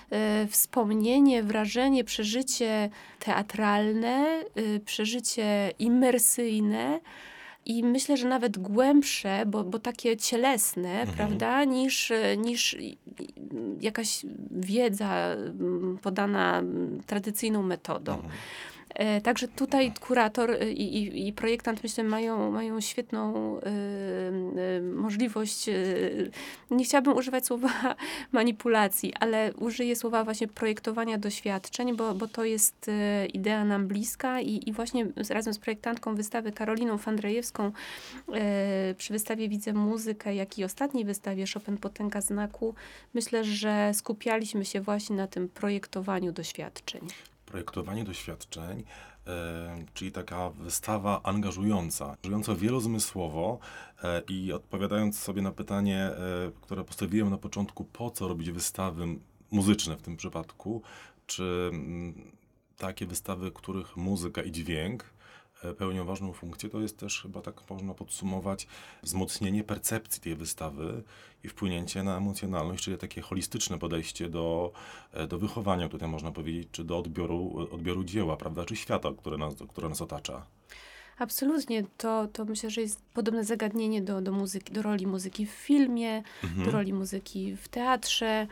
e, 0.09 0.47
wspomnienie, 0.47 1.43
wrażenie, 1.43 2.03
przeżycie 2.03 2.89
teatralne, 3.19 4.43
e, 4.55 4.79
przeżycie 4.79 5.71
imersyjne 5.79 6.99
i 7.65 7.83
myślę, 7.83 8.17
że 8.17 8.27
nawet 8.27 8.57
głębsze, 8.57 9.43
bo, 9.47 9.63
bo 9.63 9.79
takie 9.79 10.17
cielesne, 10.17 11.05
prawda, 11.15 11.63
niż, 11.63 12.11
niż 12.37 12.77
jakaś 13.81 14.25
wiedza 14.51 15.15
mm, 15.15 15.97
podana 16.01 16.59
mm, 16.59 17.01
tradycyjną 17.05 17.63
metodą. 17.63 18.13
E, 18.13 18.19
Także 19.23 19.47
tutaj 19.47 19.93
kurator 19.99 20.51
e, 20.51 20.71
i, 20.71 20.97
i, 20.97 21.27
i 21.27 21.33
projektant, 21.33 21.83
myślę, 21.83 22.03
mają, 22.03 22.51
mają 22.51 22.81
świetną 22.81 23.33
e, 23.57 23.61
e, 24.77 24.81
możliwość. 24.81 25.69
e, 25.69 25.73
nie 26.71 26.85
chciałabym 26.85 27.17
używać 27.17 27.45
słowa 27.45 27.69
manipulacji, 28.31 29.13
ale 29.19 29.53
użyję 29.53 29.95
słowa 29.95 30.23
właśnie 30.23 30.47
projektowania 30.47 31.17
doświadczeń, 31.17 31.95
bo, 31.95 32.13
bo 32.13 32.27
to 32.27 32.43
jest 32.43 32.89
e, 32.89 33.25
idea 33.25 33.65
nam 33.65 33.87
bliska 33.87 34.41
i, 34.41 34.69
i 34.69 34.73
właśnie 34.73 35.07
razem 35.29 35.53
z 35.53 35.59
projektantką 35.59 36.15
wystawy 36.15 36.51
Karoliną 36.51 36.97
Fandrejewską 36.97 37.71
e, 38.33 38.95
przy 38.97 39.13
wystawie 39.13 39.49
Widzę 39.49 39.73
Muzykę, 39.73 40.35
jak 40.35 40.59
i 40.59 40.63
ostatniej 40.63 41.05
wystawie 41.05 41.45
Chopin 41.53 41.77
Potęga 41.77 42.21
Znaku, 42.21 42.75
myślę, 43.13 43.43
że 43.43 43.91
skupialiśmy 43.93 44.65
się 44.65 44.81
właśnie 44.81 45.15
na 45.15 45.27
tym 45.27 45.49
projektowaniu 45.49 46.31
doświadczeń. 46.31 47.07
Projektowanie 47.55 48.03
doświadczeń, 48.03 48.83
e, 49.27 49.85
czyli 49.93 50.11
taka 50.11 50.49
wystawa 50.49 51.21
angażująca, 51.23 52.05
angażująca 52.05 52.55
wielozmysłowo 52.55 53.59
e, 54.03 54.21
i 54.29 54.53
odpowiadając 54.53 55.19
sobie 55.19 55.41
na 55.41 55.51
pytanie, 55.51 55.99
e, 55.99 56.15
które 56.61 56.83
postawiłem 56.83 57.29
na 57.29 57.37
początku, 57.37 57.85
po 57.85 58.11
co 58.11 58.27
robić 58.27 58.51
wystawy 58.51 59.05
muzyczne 59.51 59.97
w 59.97 60.01
tym 60.01 60.17
przypadku, 60.17 60.81
czy 61.27 61.69
mm, 61.73 62.31
takie 62.77 63.05
wystawy, 63.05 63.51
których 63.51 63.97
muzyka 63.97 64.41
i 64.43 64.51
dźwięk 64.51 65.14
pełnią 65.77 66.05
ważną 66.05 66.33
funkcję, 66.33 66.69
to 66.69 66.81
jest 66.81 66.97
też 66.97 67.21
chyba 67.21 67.41
tak 67.41 67.69
można 67.69 67.93
podsumować 67.93 68.67
wzmocnienie 69.03 69.63
percepcji 69.63 70.21
tej 70.21 70.35
wystawy 70.35 71.03
i 71.43 71.47
wpłynięcie 71.47 72.03
na 72.03 72.17
emocjonalność, 72.17 72.83
czyli 72.83 72.97
takie 72.97 73.21
holistyczne 73.21 73.79
podejście 73.79 74.29
do, 74.29 74.71
e, 75.13 75.27
do 75.27 75.39
wychowania, 75.39 75.89
tutaj 75.89 76.09
można 76.09 76.31
powiedzieć, 76.31 76.67
czy 76.71 76.83
do 76.83 76.97
odbioru, 76.97 77.67
odbioru 77.71 78.03
dzieła, 78.03 78.37
prawda, 78.37 78.65
czy 78.65 78.75
świata, 78.75 79.09
które 79.17 79.37
nas, 79.37 79.53
które 79.69 79.89
nas 79.89 80.01
otacza. 80.01 80.45
Absolutnie, 81.17 81.83
to, 81.97 82.27
to 82.33 82.45
myślę, 82.45 82.69
że 82.69 82.81
jest 82.81 83.01
podobne 83.13 83.43
zagadnienie 83.43 84.01
do, 84.01 84.21
do 84.21 84.31
muzyki, 84.31 84.73
do 84.73 84.81
roli 84.81 85.07
muzyki 85.07 85.45
w 85.45 85.49
filmie, 85.49 86.23
do 86.65 86.71
roli 86.71 86.93
muzyki 86.93 87.55
w 87.55 87.67
teatrze. 87.67 88.47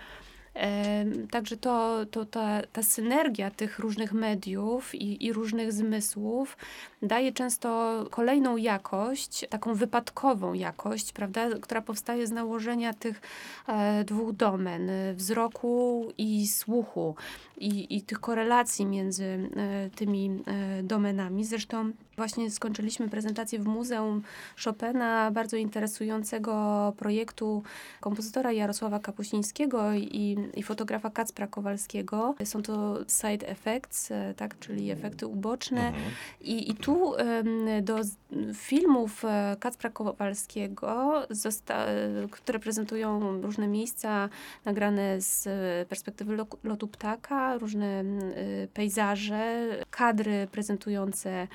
Także 1.32 1.58
to, 1.58 2.06
to 2.12 2.26
ta, 2.26 2.62
ta 2.74 2.84
synergia 2.84 3.52
tych 3.52 3.80
różnych 3.80 4.14
mediów 4.14 4.96
i, 4.96 5.26
i 5.26 5.34
różnych 5.34 5.72
zmysłów 5.72 6.58
daje 7.02 7.32
często 7.32 8.04
kolejną 8.12 8.58
jakość, 8.58 9.46
taką 9.50 9.74
wypadkową 9.74 10.54
jakość, 10.54 11.14
prawda, 11.14 11.50
która 11.62 11.82
powstaje 11.82 12.28
z 12.28 12.32
nałożenia 12.32 12.94
tych 12.94 13.22
e, 13.68 14.04
dwóch 14.04 14.32
domen, 14.32 14.92
wzroku 15.16 16.08
i 16.18 16.48
słuchu 16.48 17.16
i, 17.58 17.98
i 17.98 18.02
tych 18.02 18.20
korelacji 18.20 18.86
między 18.86 19.26
e, 19.26 19.90
tymi 19.90 20.42
e, 20.46 20.84
domenami. 20.84 21.46
Zresztą 21.46 21.92
właśnie 22.18 22.52
skończyliśmy 22.52 23.10
prezentację 23.10 23.60
w 23.60 23.66
Muzeum 23.66 24.22
Chopina, 24.64 25.32
bardzo 25.32 25.58
interesującego 25.58 26.94
projektu 26.98 27.64
kompozytora 28.00 28.52
Jarosława 28.52 29.00
Kapuścińskiego 29.00 29.94
i, 29.94 30.38
i 30.56 30.64
fotografa 30.64 31.10
Kacpra 31.10 31.48
Kowalskiego. 31.48 32.36
Są 32.44 32.64
to 32.64 33.00
side 33.08 33.48
effects, 33.48 34.12
e, 34.12 34.34
tak, 34.38 34.60
czyli 34.60 34.92
efekty 34.92 35.28
uboczne. 35.28 35.94
I, 36.42 36.72
I 36.72 36.76
tu 36.76 37.14
do 37.82 38.00
filmów 38.54 39.26
e, 39.26 39.58
Kacpra 39.60 39.90
Kowalskiego, 39.90 41.24
e, 41.24 42.28
które 42.32 42.60
prezentują 42.60 43.42
różne 43.42 43.68
miejsca 43.68 44.30
nagrane 44.66 45.22
z 45.22 45.48
perspektywy 45.88 46.36
lo- 46.36 46.48
lotu 46.64 46.88
ptaka, 46.88 47.58
różne 47.58 48.04
pejzaże, 48.74 49.68
kadry 49.90 50.48
prezentujące 50.52 51.48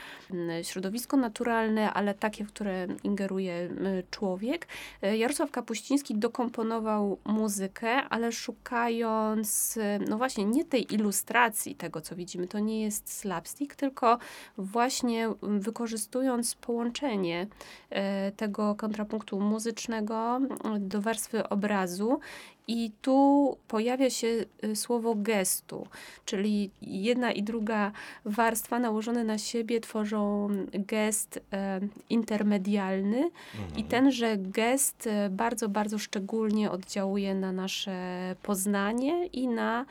środowisko 0.63 1.17
naturalne, 1.17 1.93
ale 1.93 2.15
takie, 2.15 2.45
w 2.45 2.49
które 2.49 2.87
ingeruje 3.05 3.55
m, 3.55 3.79
człowiek. 4.11 4.67
E, 5.03 5.17
Jarosław 5.17 5.51
Kapuściński 5.51 6.15
dokomponował 6.15 7.19
muzykę, 7.25 7.91
ale 7.95 8.33
szukając, 8.33 9.77
e, 9.77 9.99
no 10.09 10.19
właśnie, 10.19 10.45
nie 10.45 10.65
tej 10.65 10.95
ilustracji 10.95 11.75
tego, 11.75 12.01
co 12.01 12.17
widzimy, 12.17 12.47
to 12.47 12.59
nie 12.59 12.83
jest 12.83 13.13
slapstick, 13.13 13.77
tylko 13.77 14.19
właśnie 14.59 15.29
wykorzystując 15.43 16.55
połączenie 16.55 17.47
e, 17.91 18.33
tego 18.33 18.75
kontrapunktu 18.75 19.41
muzycznego 19.41 20.41
do 20.79 21.01
warstwy 21.01 21.49
obrazu. 21.49 22.21
I 22.69 22.91
tu 23.03 23.57
pojawia 23.69 24.11
się 24.11 24.45
e, 24.63 24.77
słowo 24.77 25.15
gestu, 25.15 25.87
czyli 26.25 26.71
jedna 26.83 27.33
i 27.33 27.43
druga 27.43 27.93
warstwa 28.25 28.79
nałożone 28.79 29.25
na 29.25 29.39
siebie 29.39 29.81
tworzą 29.81 30.49
gest 30.73 31.41
e, 31.53 31.81
intermedialny, 32.11 33.31
i 33.77 33.85
tenże 33.85 34.37
gest 34.39 35.07
e, 35.07 35.31
bardzo, 35.31 35.69
bardzo 35.69 35.99
szczególnie 35.99 36.71
oddziałuje 36.71 37.35
na 37.35 37.53
nasze 37.53 38.37
poznanie 38.43 39.27
i 39.27 39.49
na 39.49 39.87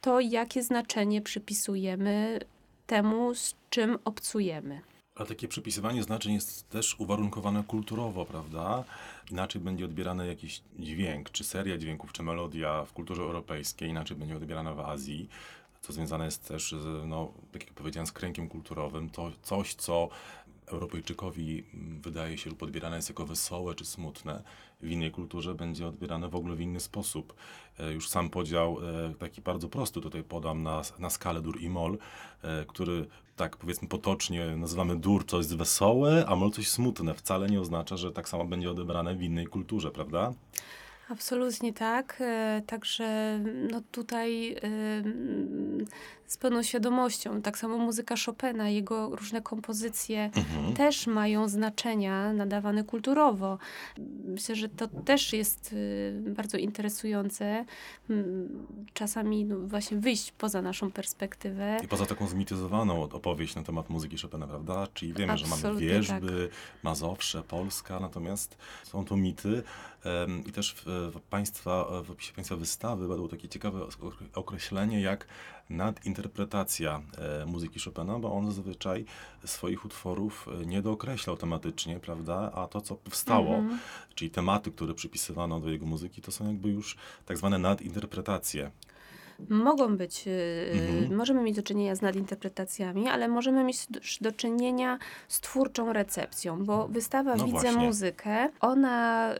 to, 0.00 0.20
jakie 0.20 0.62
znaczenie 0.62 1.22
przypisujemy 1.22 2.38
temu, 2.86 3.34
z 3.34 3.54
czym 3.70 3.98
obcujemy. 4.04 4.80
Ale 5.18 5.26
takie 5.26 5.48
przypisywanie 5.48 6.02
znaczeń 6.02 6.34
jest 6.34 6.68
też 6.68 7.00
uwarunkowane 7.00 7.64
kulturowo, 7.64 8.24
prawda? 8.26 8.84
Inaczej 9.30 9.60
będzie 9.60 9.84
odbierany 9.84 10.26
jakiś 10.26 10.62
dźwięk, 10.78 11.30
czy 11.30 11.44
seria 11.44 11.78
dźwięków, 11.78 12.12
czy 12.12 12.22
melodia 12.22 12.84
w 12.84 12.92
kulturze 12.92 13.22
europejskiej, 13.22 13.88
inaczej 13.88 14.16
będzie 14.16 14.36
odbierana 14.36 14.74
w 14.74 14.80
Azji. 14.80 15.28
To 15.86 15.92
związane 15.92 16.24
jest 16.24 16.48
też, 16.48 16.74
no, 17.06 17.32
tak 17.52 17.64
jak 17.64 17.72
powiedziałem, 17.72 18.06
z 18.06 18.12
kręgiem 18.12 18.48
kulturowym. 18.48 19.10
To 19.10 19.30
coś, 19.42 19.74
co 19.74 20.08
Europejczykowi 20.66 21.64
mm, 21.74 22.00
wydaje 22.00 22.38
się 22.38 22.50
lub 22.50 22.62
odbierane 22.62 22.96
jest 22.96 23.08
jako 23.08 23.26
wesołe 23.26 23.74
czy 23.74 23.84
smutne, 23.84 24.42
w 24.80 24.90
innej 24.90 25.10
kulturze 25.10 25.54
będzie 25.54 25.86
odbierane 25.86 26.28
w 26.28 26.34
ogóle 26.34 26.56
w 26.56 26.60
inny 26.60 26.80
sposób. 26.80 27.34
E, 27.78 27.92
Już 27.92 28.08
sam 28.08 28.30
podział, 28.30 28.78
e, 29.08 29.14
taki 29.14 29.40
bardzo 29.40 29.68
prosty 29.68 30.00
tutaj 30.00 30.22
podam 30.22 30.62
na, 30.62 30.82
na 30.98 31.10
skalę 31.10 31.40
dur 31.40 31.60
i 31.60 31.68
mol, 31.68 31.98
e, 32.42 32.64
który 32.64 33.06
tak 33.36 33.56
powiedzmy 33.56 33.88
potocznie 33.88 34.56
nazywamy 34.56 34.96
dur 34.96 35.26
coś 35.26 35.46
wesołe, 35.46 36.24
a 36.28 36.36
mol 36.36 36.50
coś 36.50 36.68
smutne. 36.68 37.14
Wcale 37.14 37.46
nie 37.48 37.60
oznacza, 37.60 37.96
że 37.96 38.12
tak 38.12 38.28
samo 38.28 38.44
będzie 38.44 38.70
odebrane 38.70 39.14
w 39.14 39.22
innej 39.22 39.46
kulturze, 39.46 39.90
prawda? 39.90 40.32
Absolutnie 41.08 41.72
tak. 41.72 42.22
Także 42.66 43.38
no 43.70 43.82
tutaj 43.92 44.56
z 46.28 46.36
pełną 46.36 46.62
świadomością, 46.62 47.42
tak 47.42 47.58
samo 47.58 47.78
muzyka 47.78 48.14
Chopina, 48.26 48.68
jego 48.68 49.16
różne 49.16 49.42
kompozycje 49.42 50.30
Mhm. 50.36 50.74
też 50.74 51.06
mają 51.06 51.48
znaczenia 51.48 52.32
nadawane 52.32 52.84
kulturowo. 52.84 53.58
Myślę, 54.24 54.56
że 54.56 54.68
to 54.68 54.88
też 54.88 55.32
jest 55.32 55.72
y, 55.72 56.32
bardzo 56.36 56.58
interesujące. 56.58 57.64
Mm, 58.10 58.66
Czasami 58.92 59.44
no, 59.44 59.58
właśnie 59.58 59.96
wyjść 59.96 60.32
poza 60.32 60.62
naszą 60.62 60.90
perspektywę. 60.90 61.78
I 61.84 61.88
poza 61.88 62.06
taką 62.06 62.26
zmityzowaną 62.26 63.02
opowieść 63.02 63.54
na 63.54 63.62
temat 63.62 63.90
muzyki 63.90 64.16
Chopina, 64.18 64.46
prawda? 64.46 64.86
Czyli 64.94 65.12
wiemy, 65.12 65.38
że 65.38 65.44
mamy 65.46 65.54
Absolutnie 65.54 65.86
wierzby, 65.88 66.48
Mazowsze, 66.82 67.42
Polska, 67.42 68.00
natomiast 68.00 68.56
są 68.84 69.04
to 69.04 69.16
mity. 69.16 69.62
I 70.46 70.52
też 70.52 70.74
w, 70.74 70.84
w, 70.86 71.20
państwa, 71.20 72.02
w 72.04 72.10
opisie 72.10 72.32
Państwa 72.32 72.56
wystawy 72.56 73.08
padło 73.08 73.28
takie 73.28 73.48
ciekawe 73.48 73.80
okre- 73.80 74.26
określenie 74.34 75.00
jak 75.00 75.26
nadinterpretacja 75.70 76.17
e, 77.18 77.46
muzyki 77.46 77.80
Chopina, 77.80 78.18
bo 78.18 78.32
on 78.32 78.46
zazwyczaj 78.46 79.04
swoich 79.44 79.84
utworów 79.84 80.48
e, 80.62 80.66
nie 80.66 80.82
dookreślał 80.82 81.36
tematycznie, 81.36 82.00
prawda? 82.00 82.52
A 82.54 82.66
to, 82.66 82.80
co 82.80 82.94
powstało, 82.96 83.54
Mhm. 83.54 83.78
czyli 84.14 84.30
tematy, 84.30 84.72
które 84.72 84.94
przypisywano 84.94 85.60
do 85.60 85.70
jego 85.70 85.86
muzyki, 85.86 86.22
to 86.22 86.32
są 86.32 86.46
jakby 86.46 86.68
już 86.68 86.96
tak 87.26 87.36
zwane 87.38 87.58
nadinterpretacje. 87.58 88.70
Mogą 89.48 89.96
być, 89.96 90.24
y, 90.26 90.70
Mhm. 90.72 91.16
możemy 91.16 91.42
mieć 91.42 91.56
do 91.56 91.62
czynienia 91.62 91.94
z 91.94 92.02
nadinterpretacjami, 92.02 93.08
ale 93.08 93.28
możemy 93.28 93.64
mieć 93.64 93.86
też 93.86 94.18
do 94.20 94.32
czynienia 94.32 94.98
z 95.28 95.40
twórczą 95.40 95.92
recepcją, 95.92 96.64
bo 96.64 96.88
wystawa 96.88 97.36
No 97.36 97.44
Widzę 97.44 97.60
właśnie. 97.60 97.86
muzykę, 97.86 98.48
ona, 98.60 99.34
y, 99.34 99.38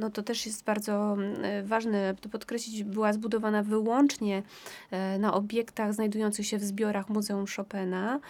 no 0.00 0.10
to 0.10 0.22
też 0.22 0.46
jest 0.46 0.64
bardzo 0.64 1.16
y, 1.60 1.62
ważne, 1.66 2.14
to 2.20 2.28
podkreślić, 2.28 2.84
była 2.84 3.12
zbudowana 3.12 3.62
wyłącznie 3.62 4.42
na 5.18 5.34
obiektach 5.34 5.94
znajdujących 5.94 6.46
się 6.46 6.58
w 6.58 6.64
zbiorach 6.64 7.08
Muzeum 7.08 7.44
Chopina 7.56 8.20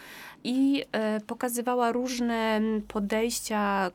i 0.45 0.85
pokazywała 1.27 1.93
różne 1.93 2.61
podejścia 2.89 3.91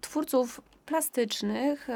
twórców 0.00 0.60
plastycznych 0.90 1.88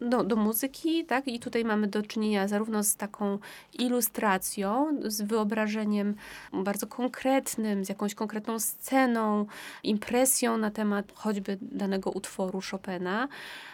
do, 0.00 0.24
do 0.24 0.36
muzyki, 0.36 1.04
tak? 1.04 1.28
I 1.28 1.38
tutaj 1.40 1.64
mamy 1.64 1.86
do 1.86 2.02
czynienia 2.02 2.48
zarówno 2.48 2.84
z 2.84 2.96
taką 2.96 3.38
ilustracją, 3.78 5.00
z 5.04 5.22
wyobrażeniem 5.22 6.14
bardzo 6.52 6.86
konkretnym, 6.86 7.84
z 7.84 7.88
jakąś 7.88 8.14
konkretną 8.14 8.58
sceną, 8.58 9.46
impresją 9.82 10.58
na 10.58 10.70
temat 10.70 11.12
choćby 11.14 11.58
danego 11.62 12.10
utworu 12.10 12.60
Chopina. 12.70 13.28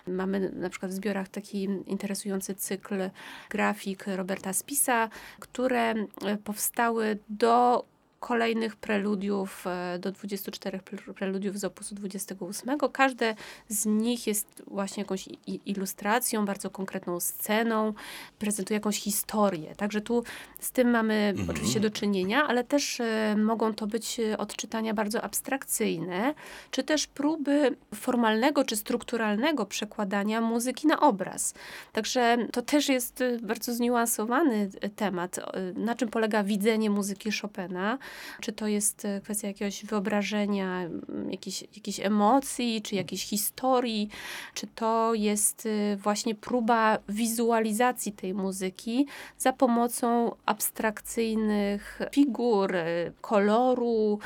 Mamy 0.07 0.51
na 0.51 0.71
przykład 0.71 0.93
w 0.93 0.95
zbiorach 0.95 1.29
taki 1.29 1.69
interesujący 1.87 2.55
cykl 2.55 3.11
grafik 3.51 4.05
Roberta 4.07 4.53
Spisa, 4.53 5.09
które 5.41 5.91
e, 5.91 5.97
powstały 6.45 7.19
do 7.29 7.85
kolejnych 8.25 8.77
preludiów, 8.77 9.67
e, 9.67 9.99
do 9.99 10.13
24 10.13 10.79
pre- 10.79 11.15
preludiów 11.15 11.59
z 11.59 11.65
opusu 11.65 11.95
28. 11.95 12.89
Każde 12.89 13.35
z 13.69 13.87
nich 13.87 14.27
jest 14.27 14.63
właśnie 14.67 15.03
jakąś 15.03 15.29
ilustracją, 15.67 16.45
bardzo 16.45 16.71
konkretną 16.71 17.21
sceną, 17.21 17.95
prezentuje 18.39 18.77
jakąś 18.77 19.01
historię. 19.01 19.75
Także 19.77 20.01
tu 20.01 20.25
z 20.61 20.71
tym 20.71 20.91
mamy 20.91 21.15
Mhm. 21.15 21.51
oczywiście 21.51 21.81
do 21.81 21.91
czynienia, 21.91 22.47
ale 22.49 22.65
też 22.65 23.01
e, 23.01 23.37
mogą 23.39 23.75
to 23.75 23.87
być 23.87 24.21
e, 24.21 24.39
odczytania 24.39 24.95
bardzo 24.95 25.23
abstrakcyjne, 25.23 26.35
czy 26.71 26.83
też 26.83 27.07
próby 27.07 27.77
formalnego 27.95 28.65
czy 28.65 28.77
strukturalnego 28.77 29.67
przekładania 29.67 30.41
muzyki 30.41 30.87
na 30.87 31.01
obraz. 31.01 31.55
Także 31.93 32.37
to 32.53 32.63
też 32.63 32.89
jest 32.89 33.25
bardzo 33.43 33.75
zniuansowany 33.75 34.71
temat, 34.97 35.41
na 35.75 35.95
czym 35.95 36.09
polega 36.09 36.45
widzenie 36.45 36.91
muzyki 36.91 37.31
Chopina. 37.41 37.99
Czy 38.41 38.53
to 38.53 38.67
jest 38.67 39.05
e, 39.05 39.21
kwestia 39.21 39.49
jakiegoś 39.49 39.85
wyobrażenia, 39.85 40.81
m, 40.81 41.31
jakiejś, 41.31 41.63
jakiejś 41.63 42.01
emocji, 42.01 42.83
czy 42.83 42.95
jakiejś 42.95 43.27
historii, 43.27 44.09
czy 44.55 44.67
to 44.67 45.15
jest 45.15 45.67
e, 45.67 45.97
właśnie 45.97 46.35
próba 46.35 46.99
wizualizacji 47.09 48.13
tej 48.13 48.35
muzyki 48.35 49.07
za 49.39 49.53
pomocą 49.53 50.35
abstrakcyjnych 50.47 52.01
figur, 52.13 52.77
e, 52.77 53.13
koloru, 53.21 54.19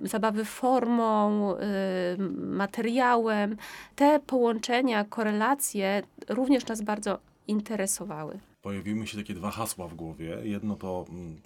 zabawy 0.00 0.44
formą, 0.44 1.56
materiałem. 2.36 3.56
Te 3.96 4.20
połączenia, 4.20 5.04
korelacje 5.04 6.02
również 6.28 6.66
nas 6.66 6.82
bardzo 6.82 7.18
interesowały. 7.48 8.38
Pojawiły 8.62 9.00
mi 9.00 9.08
się 9.08 9.18
takie 9.18 9.34
dwa 9.34 9.50
hasła 9.50 9.88
w 9.88 9.94
głowie. 9.94 10.38
Jedno 10.42 10.76
to 10.76 11.04
mm, 11.08 11.40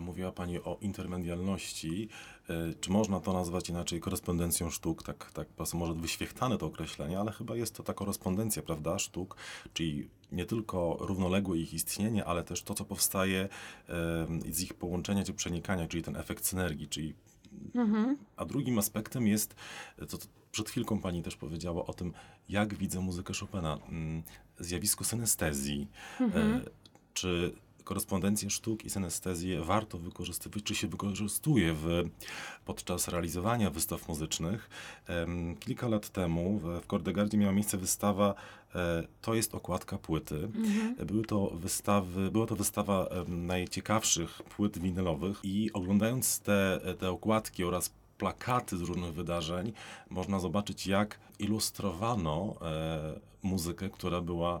mówiła 0.00 0.32
Pani 0.32 0.58
o 0.58 0.78
intermedialności. 0.80 2.08
E, 2.48 2.74
czy 2.80 2.90
można 2.90 3.20
to 3.20 3.32
nazwać 3.32 3.68
inaczej 3.68 4.00
korespondencją 4.00 4.70
sztuk? 4.70 5.02
Tak, 5.02 5.32
tak 5.32 5.48
może 5.74 5.94
wyświechtane 5.94 6.58
to 6.58 6.66
określenie, 6.66 7.18
ale 7.18 7.32
chyba 7.32 7.56
jest 7.56 7.74
to 7.74 7.82
ta 7.82 7.94
korespondencja, 7.94 8.62
prawda, 8.62 8.98
sztuk, 8.98 9.36
czyli 9.72 10.08
nie 10.32 10.46
tylko 10.46 10.96
równoległe 11.00 11.58
ich 11.58 11.74
istnienie, 11.74 12.24
ale 12.24 12.44
też 12.44 12.62
to, 12.62 12.74
co 12.74 12.84
powstaje 12.84 13.48
e, 13.88 14.26
z 14.50 14.60
ich 14.60 14.74
połączenia 14.74 15.24
czy 15.24 15.32
przenikania, 15.32 15.88
czyli 15.88 16.02
ten 16.02 16.16
efekt 16.16 16.46
synergii, 16.46 16.88
czyli 16.88 17.14
Mhm. 17.74 18.16
a 18.36 18.44
drugim 18.44 18.78
aspektem 18.78 19.26
jest, 19.26 19.54
to, 19.96 20.18
to 20.18 20.26
przed 20.52 20.70
chwilką 20.70 21.00
pani 21.00 21.22
też 21.22 21.36
powiedziała 21.36 21.86
o 21.86 21.92
tym, 21.92 22.12
jak 22.48 22.74
widzę 22.74 23.00
muzykę 23.00 23.32
Chopina, 23.40 23.78
mm, 23.88 24.22
zjawisko 24.58 25.04
synestezji. 25.04 25.88
Mhm. 26.20 26.54
E, 26.54 26.60
czy 27.14 27.54
korespondencję 27.88 28.50
sztuk 28.50 28.84
i 28.84 28.90
synestezję 28.90 29.60
warto 29.60 29.98
wykorzystywać, 29.98 30.62
czy 30.62 30.74
się 30.74 30.88
wykorzystuje 30.88 31.74
w, 31.74 32.02
podczas 32.64 33.08
realizowania 33.08 33.70
wystaw 33.70 34.08
muzycznych? 34.08 34.70
Kilka 35.60 35.88
lat 35.88 36.08
temu 36.08 36.58
w, 36.58 36.86
Kordegardzie 36.86 37.38
miała 37.38 37.52
miejsce 37.52 37.78
wystawa 37.78 38.34
e, 38.74 39.06
To 39.22 39.34
jest 39.34 39.54
okładka 39.54 39.98
płyty. 39.98 40.34
Mhm. 40.34 41.06
Były 41.06 41.24
to 41.24 41.50
wystawy, 41.54 42.30
była 42.30 42.46
to 42.46 42.56
wystawa 42.56 43.08
najciekawszych 43.28 44.42
płyt 44.42 44.78
winylowych 44.78 45.40
i 45.42 45.72
oglądając 45.72 46.40
te, 46.40 46.80
te 46.98 47.10
okładki 47.10 47.64
oraz 47.64 47.90
plakaty 48.18 48.76
z 48.76 48.80
różnych 48.80 49.14
wydarzeń, 49.14 49.72
można 50.10 50.40
zobaczyć, 50.40 50.86
jak 50.86 51.20
ilustrowano 51.38 52.54
e, 52.62 53.20
muzykę, 53.42 53.90
która 53.90 54.20
była 54.20 54.60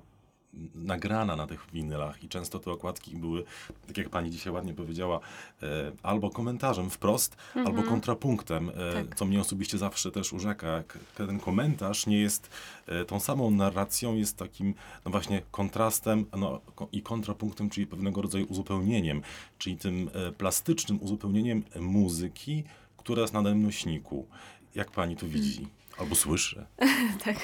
nagrana 0.74 1.36
na 1.36 1.46
tych 1.46 1.66
winylach 1.72 2.24
i 2.24 2.28
często 2.28 2.58
te 2.58 2.70
okładki 2.70 3.16
były, 3.16 3.44
tak 3.86 3.98
jak 3.98 4.08
pani 4.08 4.30
dzisiaj 4.30 4.52
ładnie 4.52 4.74
powiedziała, 4.74 5.20
e, 5.62 5.92
albo 6.02 6.30
komentarzem 6.30 6.90
wprost, 6.90 7.36
albo 7.54 7.82
kontrapunktem, 7.82 8.70
e, 8.70 8.92
Tak. 8.92 9.16
co 9.16 9.24
mnie 9.24 9.40
osobiście 9.40 9.78
zawsze 9.78 10.10
też 10.10 10.32
urzeka, 10.32 10.82
ten 11.14 11.40
komentarz 11.40 12.06
nie 12.06 12.18
jest 12.18 12.50
e, 12.86 13.04
tą 13.04 13.20
samą 13.20 13.50
narracją, 13.50 14.14
jest 14.16 14.36
takim 14.36 14.74
no 15.04 15.10
właśnie 15.10 15.42
kontrastem 15.50 16.24
no, 16.36 16.60
i 16.92 17.02
kontrapunktem, 17.02 17.70
czyli 17.70 17.86
pewnego 17.86 18.22
rodzaju 18.22 18.46
uzupełnieniem, 18.48 19.22
czyli 19.58 19.76
tym 19.76 20.10
plastycznym 20.38 21.02
uzupełnieniem 21.02 21.64
muzyki, 21.80 22.64
która 22.96 23.22
jest 23.22 23.34
na 23.34 23.42
nośniku. 23.42 24.26
Jak 24.74 24.90
pani 24.90 25.16
to 25.16 25.26
widzi? 25.26 25.77
Albo 25.98 26.14
słyszy? 26.14 26.66
Tak. 27.24 27.36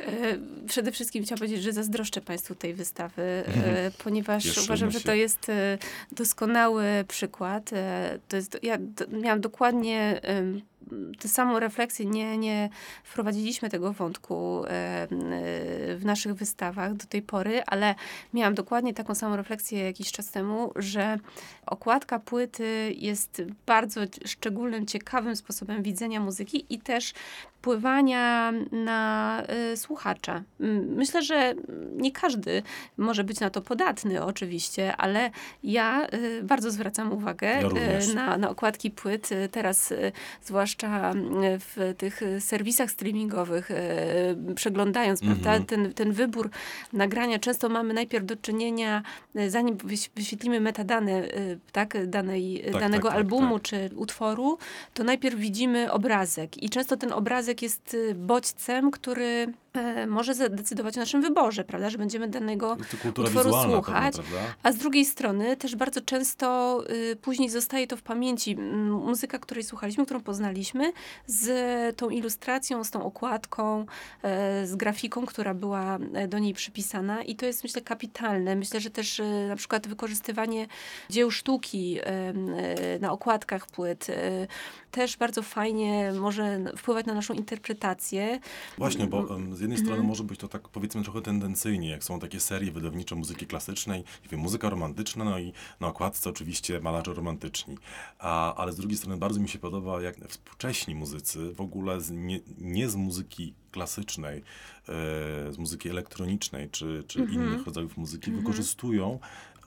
E, 0.00 0.38
Przede 0.66 0.92
wszystkim 0.92 1.24
chciałam 1.24 1.38
powiedzieć, 1.38 1.62
że 1.62 1.72
zazdroszczę 1.72 2.20
Państwu 2.20 2.54
tej 2.54 2.74
wystawy, 2.74 3.22
e, 3.22 3.46
Mhm. 3.46 3.92
ponieważ 4.04 4.44
Cieszymy 4.44 4.64
uważam, 4.64 4.90
że 4.90 4.98
się. 5.00 5.04
to 5.06 5.14
jest 5.14 5.48
e, 5.48 5.78
doskonały 6.12 6.84
przykład. 7.08 7.70
To 8.28 8.36
jest, 8.36 8.58
ja 8.62 8.78
miałam 9.12 9.40
dokładnie 9.40 10.20
tę 11.20 11.28
samą 11.28 11.58
refleksję. 11.58 12.06
Nie, 12.06 12.38
nie 12.38 12.68
wprowadziliśmy 13.04 13.68
tego 13.70 13.92
wątku 13.92 14.62
w 15.96 16.00
naszych 16.04 16.34
wystawach 16.34 16.94
do 16.94 17.06
tej 17.06 17.22
pory, 17.22 17.62
ale 17.66 17.94
miałam 18.34 18.54
dokładnie 18.54 18.94
taką 18.94 19.14
samą 19.14 19.36
refleksję 19.36 19.78
jakiś 19.84 20.12
czas 20.12 20.30
temu, 20.30 20.72
że 20.76 21.18
okładka 21.70 22.18
płyty 22.18 22.92
jest 22.96 23.42
bardzo 23.66 24.00
szczególnym, 24.26 24.86
ciekawym 24.86 25.36
sposobem 25.36 25.82
widzenia 25.82 26.20
muzyki 26.20 26.66
i 26.70 26.78
też 26.78 27.12
wpływania 27.58 28.52
na 28.72 29.42
y, 29.72 29.76
słuchacza. 29.76 30.42
Myślę, 30.86 31.22
że 31.22 31.54
nie 31.96 32.12
każdy 32.12 32.62
może 32.96 33.24
być 33.24 33.40
na 33.40 33.50
to 33.50 33.62
podatny, 33.62 34.24
oczywiście, 34.24 34.96
ale 34.96 35.30
ja 35.62 36.06
y, 36.14 36.42
bardzo 36.42 36.70
zwracam 36.70 37.12
uwagę 37.12 37.46
Ja 37.48 37.68
y, 38.10 38.14
na, 38.14 38.36
na 38.38 38.50
okładki 38.50 38.90
płyt. 38.90 39.32
Y, 39.32 39.48
Teraz, 39.48 39.92
y, 39.92 40.12
zwłaszcza 40.42 41.12
y, 41.12 41.14
w 41.58 41.94
tych 41.98 42.20
serwisach 42.38 42.90
streamingowych, 42.90 43.70
przeglądając 44.54 45.22
Mhm. 45.22 45.40
prawda, 45.40 45.66
ten, 45.66 45.92
ten 45.94 46.12
wybór 46.12 46.50
nagrania, 46.92 47.38
często 47.38 47.68
mamy 47.68 47.94
najpierw 47.94 48.26
do 48.26 48.36
czynienia, 48.36 49.02
zanim 49.48 49.76
wyś- 49.76 50.10
wyświetlimy 50.16 50.60
metadane 50.60 51.22
tak, 51.72 52.06
danej, 52.06 52.62
Tak, 52.72 52.80
danego 52.80 53.08
tak, 53.08 53.16
tak, 53.16 53.16
albumu 53.16 53.58
tak. 53.58 53.68
czy 53.68 53.90
utworu, 53.96 54.58
to 54.94 55.04
najpierw 55.04 55.38
widzimy 55.38 55.92
obrazek 55.92 56.62
i 56.62 56.70
często 56.70 56.96
ten 56.96 57.12
obrazek 57.12 57.62
jest 57.62 57.94
y, 57.94 58.14
bodźcem, 58.14 58.90
który 58.90 59.52
może 60.06 60.34
zadecydować 60.34 60.96
o 60.96 61.00
naszym 61.00 61.22
wyborze, 61.22 61.64
prawda, 61.64 61.90
że 61.90 61.98
będziemy 61.98 62.28
danego 62.28 62.76
utworu 63.18 63.52
słuchać. 63.62 64.16
pewnie? 64.16 64.38
A 64.62 64.72
z 64.72 64.76
drugiej 64.76 65.04
strony 65.04 65.56
też 65.56 65.76
bardzo 65.76 66.00
często 66.00 66.78
y, 66.90 67.16
później 67.16 67.50
zostaje 67.50 67.86
to 67.86 67.96
w 67.96 68.02
pamięci. 68.02 68.56
Muzyka, 68.90 69.38
której 69.38 69.64
słuchaliśmy, 69.64 70.04
którą 70.04 70.20
poznaliśmy, 70.20 70.92
z 71.26 71.96
tą 71.96 72.10
ilustracją, 72.10 72.84
z 72.84 72.90
tą 72.90 73.04
okładką, 73.04 73.86
e, 74.22 74.66
z 74.66 74.76
grafiką, 74.76 75.26
która 75.26 75.54
była 75.54 75.98
e, 76.14 76.28
do 76.28 76.38
niej 76.38 76.54
przypisana. 76.54 77.22
I 77.22 77.36
to 77.36 77.46
jest, 77.46 77.62
myślę, 77.64 77.82
kapitalne. 77.82 78.56
Myślę, 78.56 78.80
że 78.80 78.90
też 78.90 79.20
e, 79.20 79.48
na 79.48 79.56
przykład 79.56 79.88
wykorzystywanie 79.88 80.66
dzieł 81.10 81.30
sztuki 81.30 81.98
e, 82.02 82.98
na 83.00 83.12
okładkach 83.12 83.66
płyt 83.66 84.06
też 84.90 85.16
bardzo 85.16 85.42
fajnie 85.42 86.12
może 86.20 86.60
wpływać 86.76 87.06
na 87.06 87.14
naszą 87.14 87.34
interpretację. 87.34 88.40
Właśnie, 88.78 89.06
bo 89.06 89.38
z 89.52 89.60
jednej 89.70 89.86
strony 89.86 90.02
może 90.08 90.24
być 90.24 90.40
to 90.40 90.48
tak 90.48 90.68
powiedzmy 90.68 91.02
trochę 91.02 91.22
tendencyjnie, 91.22 91.88
jak 91.88 92.04
są 92.04 92.20
takie 92.20 92.40
serie 92.40 92.72
wydawnicze 92.72 93.14
muzyki 93.14 93.46
klasycznej, 93.46 94.00
nie 94.00 94.28
wiem, 94.30 94.40
muzyka 94.40 94.70
romantyczna, 94.70 95.24
no 95.24 95.38
i 95.38 95.52
na 95.80 95.86
okładce 95.86 96.30
oczywiście 96.30 96.80
malarze 96.80 97.14
romantyczni. 97.14 97.78
A, 98.18 98.54
ale 98.54 98.72
z 98.72 98.76
drugiej 98.76 98.96
strony 98.98 99.16
bardzo 99.16 99.40
mi 99.40 99.48
się 99.48 99.58
podoba, 99.58 100.02
jak 100.02 100.16
współcześni 100.28 100.94
muzycy 100.94 101.52
w 101.54 101.60
ogóle 101.60 102.00
z, 102.00 102.10
nie, 102.10 102.40
nie 102.58 102.88
z 102.88 102.96
muzyki 102.96 103.54
klasycznej, 103.70 104.38
e, 104.38 104.42
z 105.52 105.58
muzyki 105.58 105.88
elektronicznej 105.90 106.70
czy, 106.70 107.04
czy 107.06 107.20
Mhm. 107.20 107.44
innych 107.44 107.66
rodzajów 107.66 107.96
muzyki 107.96 108.30
wykorzystują 108.30 109.18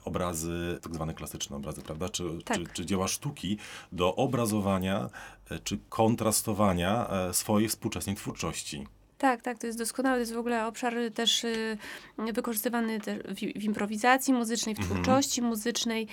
obrazy, 0.04 0.78
tak 0.82 0.94
zwane 0.94 1.14
klasyczne 1.14 1.56
obrazy, 1.56 1.82
prawda, 1.82 2.08
czy, 2.08 2.24
Tak. 2.44 2.58
czy, 2.58 2.64
czy 2.72 2.86
dzieła 2.86 3.08
sztuki 3.08 3.58
do 3.92 4.16
obrazowania 4.16 5.10
e, 5.50 5.58
czy 5.58 5.78
kontrastowania 5.88 7.08
e, 7.08 7.34
swojej 7.34 7.68
współczesnej 7.68 8.16
twórczości. 8.16 8.86
Tak, 9.22 9.42
tak, 9.42 9.58
to 9.58 9.66
jest 9.66 9.78
doskonałe. 9.78 10.16
To 10.16 10.20
jest 10.20 10.34
w 10.34 10.38
ogóle 10.38 10.66
obszar 10.66 10.94
też 11.14 11.44
y, 11.44 11.76
wykorzystywany 12.32 12.98
w, 13.28 13.42
improwizacji 13.64 14.34
muzycznej, 14.34 14.74
w 14.74 14.78
Mhm. 14.78 15.02
twórczości 15.02 15.42
muzycznej. 15.42 16.06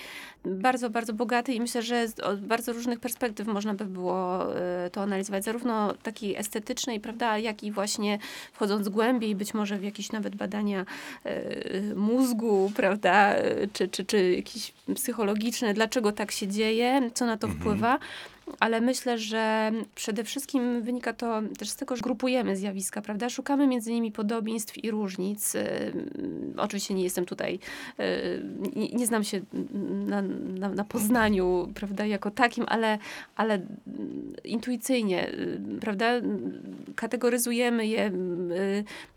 Bardzo, 0.44 0.90
bardzo 0.90 1.12
bogaty 1.12 1.52
i 1.54 1.60
myślę, 1.60 1.82
że 1.82 2.08
z 2.08 2.20
od 2.20 2.40
bardzo 2.40 2.72
różnych 2.72 3.00
perspektyw 3.00 3.46
można 3.46 3.74
by 3.74 3.84
było 3.84 4.46
y, 4.86 4.90
to 4.90 5.02
analizować. 5.02 5.44
Zarówno 5.44 5.94
takiej 6.02 6.36
estetycznej, 6.36 7.00
prawda, 7.00 7.38
jak 7.38 7.62
i 7.62 7.72
właśnie 7.72 8.18
wchodząc 8.52 8.88
głębiej, 8.88 9.34
być 9.34 9.54
może 9.54 9.78
w 9.78 9.84
jakieś 9.84 10.12
nawet 10.12 10.36
badania 10.36 10.86
y, 11.26 11.94
mózgu, 11.96 12.72
prawda, 12.76 13.34
czy, 13.72 13.88
czy, 13.88 14.04
czy 14.04 14.30
jakieś 14.36 14.72
psychologiczne, 14.94 15.74
dlaczego 15.74 16.12
tak 16.12 16.30
się 16.32 16.48
dzieje, 16.48 17.10
co 17.14 17.26
na 17.26 17.36
to 17.36 17.46
Mhm. 17.46 17.60
wpływa. 17.60 17.98
Ale 18.60 18.80
myślę, 18.80 19.18
że 19.18 19.72
przede 19.94 20.24
wszystkim 20.24 20.82
wynika 20.82 21.12
to 21.12 21.42
też 21.58 21.68
z 21.68 21.76
tego, 21.76 21.96
że 21.96 22.02
grupujemy 22.02 22.56
zjawiska, 22.56 23.02
prawda? 23.02 23.28
Szukamy 23.28 23.66
między 23.66 23.92
nimi 23.92 24.12
podobieństw 24.12 24.84
i 24.84 24.90
różnic. 24.90 25.54
Ym, 25.54 26.54
Oczywiście 26.56 26.94
nie 26.94 27.04
jestem 27.04 27.26
tutaj, 27.26 27.58
y, 28.00 28.90
nie, 28.92 29.06
znam 29.06 29.24
się 29.24 29.40
na, 30.06 30.22
na, 30.58 30.68
na 30.68 30.84
Poznaniu, 30.84 31.68
prawda, 31.74 32.06
jako 32.06 32.30
takim, 32.30 32.64
ale, 32.68 32.98
ale 33.36 33.60
intuicyjnie, 34.44 35.28
y, 35.28 35.60
prawda, 35.80 36.12
kategoryzujemy 36.96 37.86
je, 37.86 38.12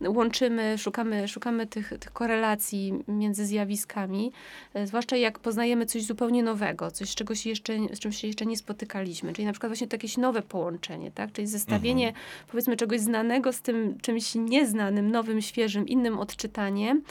y, 0.02 0.10
łączymy, 0.10 0.78
szukamy, 0.78 1.28
szukamy 1.28 1.68
tych, 1.68 1.94
tych 2.00 2.14
korelacji 2.14 2.94
między 3.08 3.46
zjawiskami, 3.46 4.32
y, 4.76 4.88
zwłaszcza 4.88 5.16
jak 5.18 5.40
poznajemy 5.40 5.86
coś 5.86 6.04
zupełnie 6.04 6.44
nowego, 6.44 6.92
coś, 6.92 7.16
czego 7.16 7.36
się 7.36 7.50
jeszcze, 7.50 7.74
z 7.94 8.00
czym 8.00 8.12
się 8.12 8.28
jeszcze 8.28 8.46
nie 8.46 8.58
spotykaliśmy, 8.58 9.23
czyli 9.34 9.46
na 9.46 9.52
przykład 9.52 9.70
właśnie 9.70 9.88
to 9.88 9.96
jakieś 9.96 10.18
nowe 10.18 10.42
połączenie, 10.42 11.12
tak, 11.12 11.32
czyli 11.32 11.48
zestawienie 11.48 12.14
powiedzmy 12.52 12.78
czegoś 12.78 13.00
znanego 13.00 13.54
z 13.54 13.62
tym 13.62 13.98
czymś 14.02 14.36
nieznanym, 14.36 15.12
nowym, 15.12 15.42
świeżym, 15.42 15.88
innym 15.88 16.20
odczytaniem, 16.20 17.02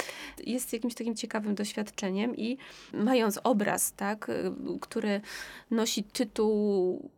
jest 0.46 0.72
jakimś 0.72 0.94
takim 0.94 1.14
ciekawym 1.16 1.54
doświadczeniem 1.54 2.36
i 2.36 2.56
mając 2.92 3.40
obraz, 3.44 3.92
tak, 3.92 4.30
który 4.80 5.20
nosi 5.70 6.04
tytuł 6.04 7.10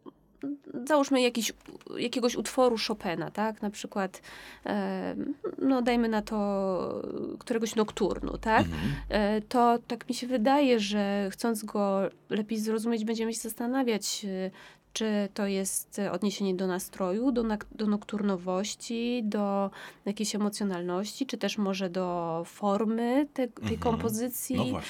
załóżmy 0.87 1.20
jakiś, 1.20 1.52
jakiegoś 1.96 2.37
utworu 2.37 2.76
Chopina, 2.88 3.30
tak, 3.30 3.62
na 3.62 3.70
przykład 3.70 4.22
e, 4.66 5.16
no 5.59 5.83
dajmy 5.83 6.09
na 6.09 6.22
to 6.22 7.02
któregoś 7.38 7.74
nokturnu, 7.74 8.38
tak, 8.38 8.66
Mhm. 8.66 8.92
e, 9.09 9.40
to 9.40 9.78
tak 9.87 10.09
mi 10.09 10.14
się 10.14 10.26
wydaje, 10.26 10.80
że 10.80 11.28
chcąc 11.33 11.64
go 11.64 12.00
lepiej 12.30 12.59
zrozumieć, 12.59 13.04
będziemy 13.04 13.35
się 13.35 13.40
zastanawiać, 13.40 14.26
czy 14.94 15.28
to 15.35 15.46
jest 15.46 15.98
e, 15.98 16.12
odniesienie 16.12 16.54
do 16.54 16.66
nastroju, 16.66 17.33
do, 17.33 17.44
do 17.72 17.87
nokturnowości, 17.87 19.22
do 19.24 19.70
jakiejś 20.04 20.35
emocjonalności, 20.35 21.26
czy 21.26 21.38
też 21.38 21.59
może 21.59 21.90
do 21.90 22.42
formy 22.46 23.26
te, 23.35 23.48
tej 23.48 23.62
Mhm. 23.62 23.78
kompozycji. 23.80 24.72
No. 24.72 24.80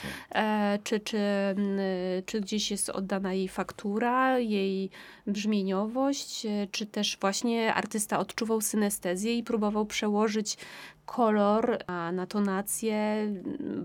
E, 0.41 0.79
czy, 0.85 1.01
czy, 1.01 1.17
y, 1.17 2.23
czy 2.27 2.41
gdzieś 2.41 2.71
jest 2.71 2.91
oddana 2.91 3.35
jej 3.35 3.49
faktura, 3.49 4.39
jej 4.39 4.91
brzmieniowość, 5.27 6.47
e, 6.47 6.67
czy 6.71 6.87
też 6.87 7.19
właśnie 7.21 7.75
artysta 7.75 8.19
odczuwał 8.19 8.61
synestezję 8.61 9.39
i 9.39 9.43
próbował 9.43 9.87
przełożyć 9.87 10.57
kolor 11.07 11.79
a, 11.87 12.13
na 12.13 12.27
tonację, 12.27 13.27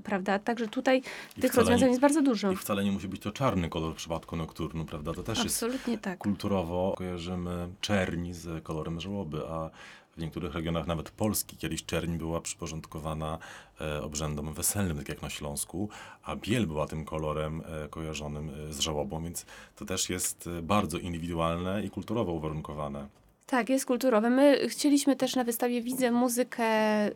prawda? 0.03 0.39
Także 0.39 0.67
tutaj 0.67 1.01
I 1.37 1.41
tych 1.41 1.53
rozwiązań 1.53 1.81
nie- 1.81 1.89
jest 1.89 2.01
bardzo 2.01 2.21
dużo. 2.21 2.51
I 2.51 2.55
wcale 2.55 2.83
nie 2.83 2.91
musi 2.91 3.07
być 3.07 3.21
to 3.21 3.31
czarny 3.31 3.69
kolor 3.69 3.93
w 3.93 3.97
przypadku 3.97 4.35
nokturnu, 4.35 4.85
prawda? 4.85 5.13
To 5.13 5.23
też 5.23 5.43
jest 5.43 5.63
Absolutnie 5.63 5.97
tak. 5.97 6.17
kulturowo 6.19 6.93
kojarzymy 6.97 7.67
czerni 7.81 8.33
z 8.33 8.63
kolorem 8.63 8.99
żałoby, 8.99 9.41
a 9.49 9.69
w 10.17 10.21
niektórych 10.21 10.53
regionach 10.53 10.87
nawet 10.87 11.11
Polski 11.11 11.57
kiedyś 11.57 11.85
czerń 11.85 12.17
była 12.17 12.41
przyporządkowana 12.41 13.37
e, 13.81 14.01
obrzędom 14.03 14.53
weselnym, 14.53 14.97
tak 14.97 15.09
jak 15.09 15.21
na 15.21 15.29
Śląsku, 15.29 15.89
a 16.23 16.35
biel 16.35 16.67
była 16.67 16.87
tym 16.87 17.05
kolorem 17.05 17.61
e, 17.85 17.87
kojarzonym 17.89 18.49
e, 18.69 18.73
z 18.73 18.79
żałobą, 18.79 19.23
więc 19.23 19.45
to 19.75 19.85
też 19.85 20.09
jest 20.09 20.47
e, 20.57 20.61
bardzo 20.61 20.97
indywidualne 20.97 21.83
i 21.85 21.89
kulturowo 21.89 22.31
uwarunkowane. 22.31 23.07
Tak, 23.49 23.69
jest 23.69 23.85
kulturowe. 23.85 24.29
My 24.29 24.67
chcieliśmy 24.67 25.15
też 25.15 25.35
na 25.35 25.43
wystawie 25.43 25.81
Widzę 25.81 26.11
Muzykę 26.11 27.07
y, 27.07 27.11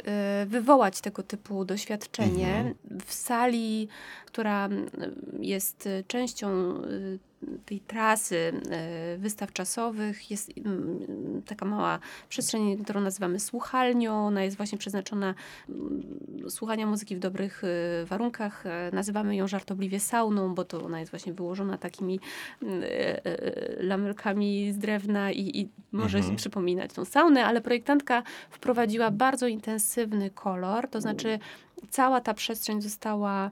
wywołać 0.45 1.01
tego 1.01 1.23
typu 1.23 1.65
doświadczenie 1.65 2.47
Mhm. 2.47 2.75
w 3.05 3.13
sali, 3.13 3.87
która 4.25 4.67
y, 4.67 4.89
jest 5.39 5.89
częścią 6.07 6.73
y, 6.83 7.19
tej 7.65 7.79
trasy 7.79 8.35
y, 9.15 9.17
wystaw 9.17 9.53
czasowych. 9.53 10.31
Jest 10.31 10.51
mm, 10.57 11.41
taka 11.45 11.65
mała 11.65 11.99
przestrzeń, 12.29 12.83
którą 12.83 13.01
nazywamy 13.01 13.39
słuchalnią. 13.39 14.27
Ona 14.27 14.43
jest 14.43 14.57
właśnie 14.57 14.77
przeznaczona 14.77 15.35
mm, 15.69 16.49
słuchania 16.49 16.85
muzyki 16.85 17.15
w 17.15 17.19
dobrych 17.19 17.63
y, 17.63 18.05
warunkach. 18.05 18.65
E, 18.65 18.89
Nazywamy 18.93 19.35
ją 19.35 19.47
żartobliwie 19.47 19.99
sauną, 19.99 20.55
bo 20.55 20.63
to 20.63 20.83
ona 20.83 20.99
jest 20.99 21.11
właśnie 21.11 21.33
wyłożona 21.33 21.77
takimi 21.77 22.19
mm, 22.61 22.83
e, 22.83 23.25
e, 23.25 23.83
lamelkami 23.83 24.71
z 24.71 24.77
drewna 24.77 25.31
i, 25.31 25.59
i 25.59 25.69
może 25.91 26.17
Mhm. 26.17 26.35
przypominać 26.35 26.93
tą 26.93 27.05
saunę, 27.05 27.45
ale 27.45 27.61
projektantka 27.61 28.23
wprowadziła 28.49 29.11
bardzo 29.11 29.47
intensywny 29.47 30.29
kolor, 30.29 30.87
to 30.87 31.01
znaczy 31.01 31.39
cała 31.89 32.21
ta 32.21 32.33
przestrzeń 32.33 32.81
została, 32.81 33.51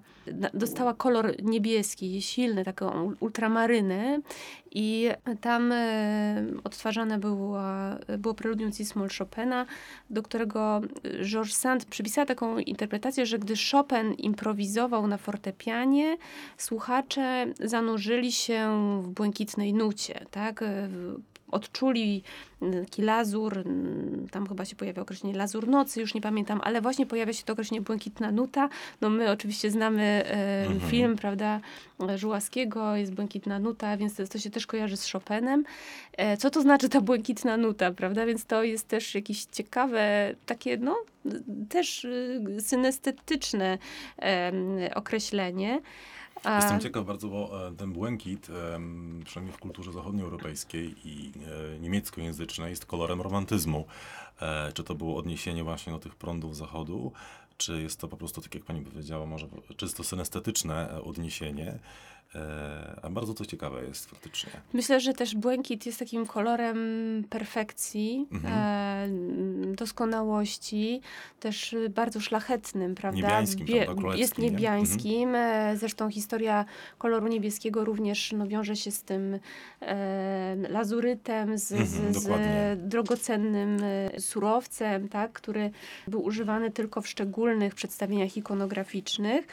dostała 0.53 0.93
kolor 0.93 1.43
niebieski, 1.43 2.21
silny, 2.21 2.65
taką 2.65 3.13
ultramarynę 3.19 4.19
i 4.71 5.09
tam 5.41 5.71
e, 5.71 6.45
odtwarzane 6.63 7.17
było, 7.17 7.59
było 8.17 8.33
preludium 8.33 8.71
Cis-moll 8.71 9.17
Chopina, 9.17 9.65
do 10.09 10.23
którego 10.23 10.81
Georges 11.23 11.57
Sand 11.57 11.85
przypisała 11.85 12.25
taką 12.25 12.57
interpretację, 12.57 13.25
że 13.25 13.39
gdy 13.39 13.53
Chopin 13.71 14.13
improwizował 14.13 15.07
na 15.07 15.17
fortepianie, 15.17 16.17
słuchacze 16.57 17.45
zanurzyli 17.59 18.31
się 18.31 18.69
w 19.03 19.07
błękitnej 19.07 19.73
nucie, 19.73 20.25
tak? 20.31 20.63
Odczuli 21.51 22.23
taki 22.85 23.01
lazur, 23.01 23.63
tam 24.31 24.47
chyba 24.47 24.65
się 24.65 24.75
pojawia 24.75 25.01
określenie 25.01 25.35
lazur 25.37 25.67
nocy, 25.67 26.01
już 26.01 26.13
nie 26.13 26.21
pamiętam, 26.21 26.61
ale 26.63 26.81
właśnie 26.81 27.05
pojawia 27.05 27.33
się 27.33 27.43
to 27.43 27.53
określenie 27.53 27.81
błękitna 27.81 28.31
nuta. 28.31 28.69
No 29.01 29.09
my 29.09 29.31
oczywiście 29.31 29.71
znamy 29.71 30.01
e, 30.03 30.61
Mhm. 30.65 30.91
film, 30.91 31.15
prawda, 31.15 31.59
Żułaskiego, 32.15 32.95
jest 32.95 33.13
błękitna 33.13 33.59
nuta, 33.59 33.97
więc 33.97 34.15
to, 34.15 34.27
to 34.27 34.39
się 34.39 34.49
też 34.49 34.67
kojarzy 34.67 34.97
z 34.97 35.11
Chopinem. 35.11 35.63
E, 36.17 36.37
co 36.37 36.49
to 36.49 36.61
znaczy 36.61 36.89
ta 36.89 37.01
błękitna 37.01 37.57
nuta, 37.57 37.91
prawda? 37.91 38.25
Więc 38.25 38.45
to 38.45 38.63
jest 38.63 38.87
też 38.87 39.15
jakieś 39.15 39.45
ciekawe, 39.45 40.35
takie 40.45 40.77
no, 40.77 40.97
też 41.69 42.03
y, 42.05 42.57
synestetyczne 42.59 43.77
określenie. 44.95 45.81
A- 46.43 46.55
Jestem 46.55 46.79
ciekaw 46.79 47.05
bardzo, 47.05 47.27
bo 47.27 47.67
e, 47.67 47.71
ten 47.75 47.93
błękit, 47.93 48.47
przynajmniej 49.25 49.57
w 49.57 49.59
kulturze 49.59 49.91
zachodnioeuropejskiej 49.91 50.95
i 51.07 51.31
e, 51.75 51.79
niemieckojęzycznej, 51.79 52.69
jest 52.69 52.85
kolorem 52.85 53.21
romantyzmu. 53.21 53.85
E, 54.41 54.71
Czy 54.73 54.83
to 54.83 54.95
było 54.95 55.17
odniesienie 55.17 55.63
właśnie 55.63 55.93
do 55.93 55.99
tych 55.99 56.15
prądów 56.15 56.55
zachodu, 56.57 57.11
czy 57.57 57.81
jest 57.81 57.99
to 57.99 58.07
po 58.07 58.17
prostu, 58.17 58.41
tak 58.41 58.55
jak 58.55 58.63
pani 58.63 58.81
powiedziała, 58.81 59.25
może 59.25 59.47
czysto 59.77 60.03
synestetyczne 60.03 60.89
e, 60.93 61.01
odniesienie. 61.01 61.79
E, 62.35 62.99
a 63.01 63.09
bardzo 63.09 63.33
to 63.33 63.45
ciekawe 63.45 63.85
jest 63.85 64.09
faktycznie. 64.09 64.51
Myślę, 64.73 64.99
że 64.99 65.13
też 65.13 65.35
błękit 65.35 65.85
jest 65.85 65.99
takim 65.99 66.25
kolorem 66.25 66.77
perfekcji, 67.29 68.27
Mhm. 68.31 68.53
e, 68.53 69.75
doskonałości, 69.75 71.01
też 71.39 71.75
bardzo 71.89 72.19
szlachetnym, 72.19 72.95
prawda? 72.95 73.21
Niebiańskim, 73.21 73.65
prawda? 73.67 73.91
jest 73.91 73.97
Królewskim, 73.99 74.43
nie? 74.43 74.49
Mhm. 74.49 74.61
niebiańskim. 74.61 75.35
e, 75.35 75.77
Zresztą 75.77 76.09
historia 76.09 76.65
koloru 76.97 77.27
niebieskiego 77.27 77.85
również 77.85 78.31
no, 78.31 78.47
wiąże 78.47 78.75
się 78.75 78.91
z 78.91 79.03
tym 79.03 79.39
e, 79.81 80.55
lazurytem, 80.69 81.57
z, 81.57 81.71
Mhm, 81.71 82.13
z, 82.13 82.17
z 82.23 82.89
drogocennym 82.89 83.77
surowcem, 84.19 85.09
tak, 85.09 85.31
który 85.31 85.71
był 86.07 86.23
używany 86.23 86.71
tylko 86.71 87.01
w 87.01 87.07
szczególnych 87.07 87.75
przedstawieniach 87.75 88.37
ikonograficznych. 88.37 89.47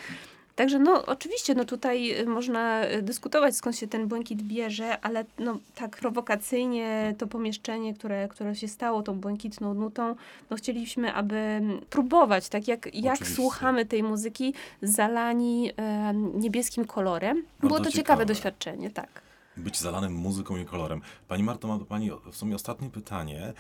Także 0.59 0.79
no 0.79 1.07
oczywiście, 1.07 1.55
no 1.55 1.65
tutaj 1.65 2.21
y, 2.21 2.27
można 2.27 2.85
y, 2.85 3.03
dyskutować 3.03 3.57
skąd 3.57 3.77
się 3.77 3.89
ten 3.89 4.09
błękit 4.09 4.43
bierze, 4.43 5.01
ale 5.01 5.25
no 5.39 5.59
tak 5.75 5.97
prowokacyjnie 5.97 7.15
to 7.19 7.27
pomieszczenie, 7.27 7.95
które, 7.95 8.29
które 8.29 8.55
się 8.55 8.69
stało 8.69 9.03
tą 9.03 9.21
błękitną 9.21 9.75
nutą, 9.75 10.15
no 10.51 10.57
chcieliśmy, 10.57 11.15
aby 11.15 11.37
mm, 11.37 11.81
próbować, 11.91 12.49
tak 12.49 12.69
jak, 12.69 12.95
jak 12.95 13.15
Oczywiście. 13.15 13.35
słuchamy 13.35 13.87
tej 13.87 14.03
muzyki 14.03 14.55
zalani 14.83 15.71
em, 15.77 16.41
niebieskim 16.41 16.85
kolorem. 16.85 17.43
Było 17.61 17.77
to 17.77 17.85
ciekawe 17.85 17.93
ciekawe. 17.93 18.27
doświadczenie, 18.27 18.91
tak. 18.91 19.28
Być 19.59 19.79
zalanym 19.79 20.13
muzyką 20.13 20.57
i 20.57 20.65
kolorem. 20.65 21.01
Pani 21.29 21.43
Marto, 21.43 21.69
ma 21.69 21.79
do 21.79 21.85
Pani 21.85 22.11
w 22.33 22.37
sumie 22.37 22.55
ostatnie 22.55 22.91
pytanie. 22.91 23.53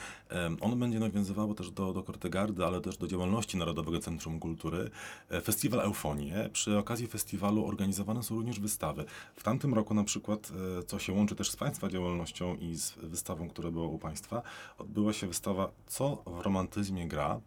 Ono 0.61 0.77
będzie 0.77 0.99
nawiązywało 0.99 1.55
też 1.55 1.71
do, 1.71 1.93
do 1.93 2.03
Kortegardy, 2.03 2.65
ale 2.65 2.81
też 2.81 2.97
do 2.97 3.07
działalności 3.07 3.57
Narodowego 3.57 4.01
Centrum 4.01 4.41
Kultury. 4.41 4.91
E, 5.31 5.41
Festiwal 5.41 5.81
Eufonie. 5.81 6.51
Przy 6.53 6.79
okazji 6.79 7.07
festiwalu 7.07 7.67
organizowane 7.67 8.23
są 8.23 8.35
również 8.35 8.61
wystawy. 8.61 9.05
W 9.37 9.43
tamtym 9.43 9.75
roku 9.75 9.95
na 9.95 10.05
przykład, 10.05 10.53
e, 10.79 10.83
co 10.83 10.99
się 10.99 11.13
łączy 11.13 11.35
też 11.35 11.51
z 11.51 11.57
Państwa 11.57 11.89
działalnością 11.89 12.57
i 12.57 12.75
z 12.75 12.93
wystawą, 12.93 13.49
która 13.49 13.71
była 13.71 13.87
u 13.87 13.99
Państwa, 13.99 14.43
odbyła 14.79 15.13
się 15.13 15.27
wystawa 15.27 15.71
Co 15.87 16.23
w 16.27 16.41
romantyzmie 16.41 17.09
gra. 17.09 17.41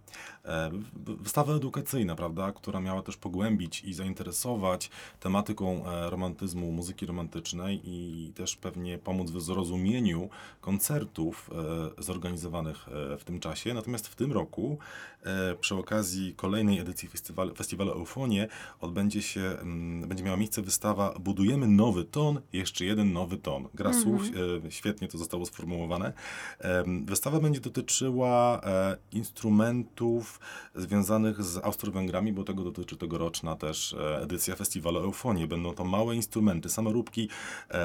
E, 0.45 0.71
Wystawa 0.95 1.53
edukacyjna, 1.53 2.15
prawda, 2.15 2.51
która 2.51 2.79
miała 2.79 3.01
też 3.01 3.17
pogłębić 3.17 3.83
i 3.83 3.93
zainteresować 3.93 4.89
tematyką 5.19 5.83
romantyzmu, 6.09 6.71
muzyki 6.71 7.05
romantycznej 7.05 7.81
i 7.83 8.31
też 8.41 8.55
pewnie 8.55 8.97
pomóc 8.97 9.31
w 9.31 9.41
zrozumieniu 9.41 10.29
koncertów 10.61 11.49
e, 11.97 12.03
zorganizowanych 12.03 12.87
e, 12.87 13.17
w 13.17 13.23
tym 13.23 13.39
czasie. 13.39 13.73
Natomiast 13.73 14.07
w 14.07 14.15
tym 14.15 14.31
roku, 14.31 14.77
e, 15.23 15.55
przy 15.55 15.75
okazji 15.75 16.33
kolejnej 16.35 16.79
edycji 16.79 17.09
festiwalu, 17.09 17.55
festiwalu 17.55 17.91
Eufonie, 17.91 18.47
odbędzie 18.79 19.21
się, 19.21 19.41
mm, 19.41 20.09
będzie 20.09 20.23
miała 20.23 20.37
miejsce 20.37 20.61
wystawa 20.61 21.13
Budujemy 21.19 21.67
nowy 21.67 22.03
ton, 22.03 22.41
jeszcze 22.53 22.85
jeden 22.85 23.13
nowy 23.13 23.37
ton. 23.37 23.67
Gra 23.73 23.93
słów, 23.93 24.21
e, 24.65 24.71
świetnie 24.71 25.07
to 25.07 25.17
zostało 25.17 25.45
sformułowane. 25.45 26.13
Wystawa 27.05 27.39
będzie 27.39 27.59
dotyczyła 27.59 28.61
instrumentów 29.11 30.39
związanych 30.75 31.43
z 31.43 31.57
Austro-Węgrami, 31.57 32.33
bo 32.33 32.43
tego 32.43 32.63
dotyczy 32.63 32.97
tegoroczna 32.97 33.55
też 33.55 33.95
edycja 34.21 34.55
festiwalu 34.55 34.99
Eufonie. 34.99 35.47
Będą 35.47 35.73
to 35.73 35.83
małe 35.83 36.15
instrumenty, 36.15 36.69
samoróbki, 36.69 37.29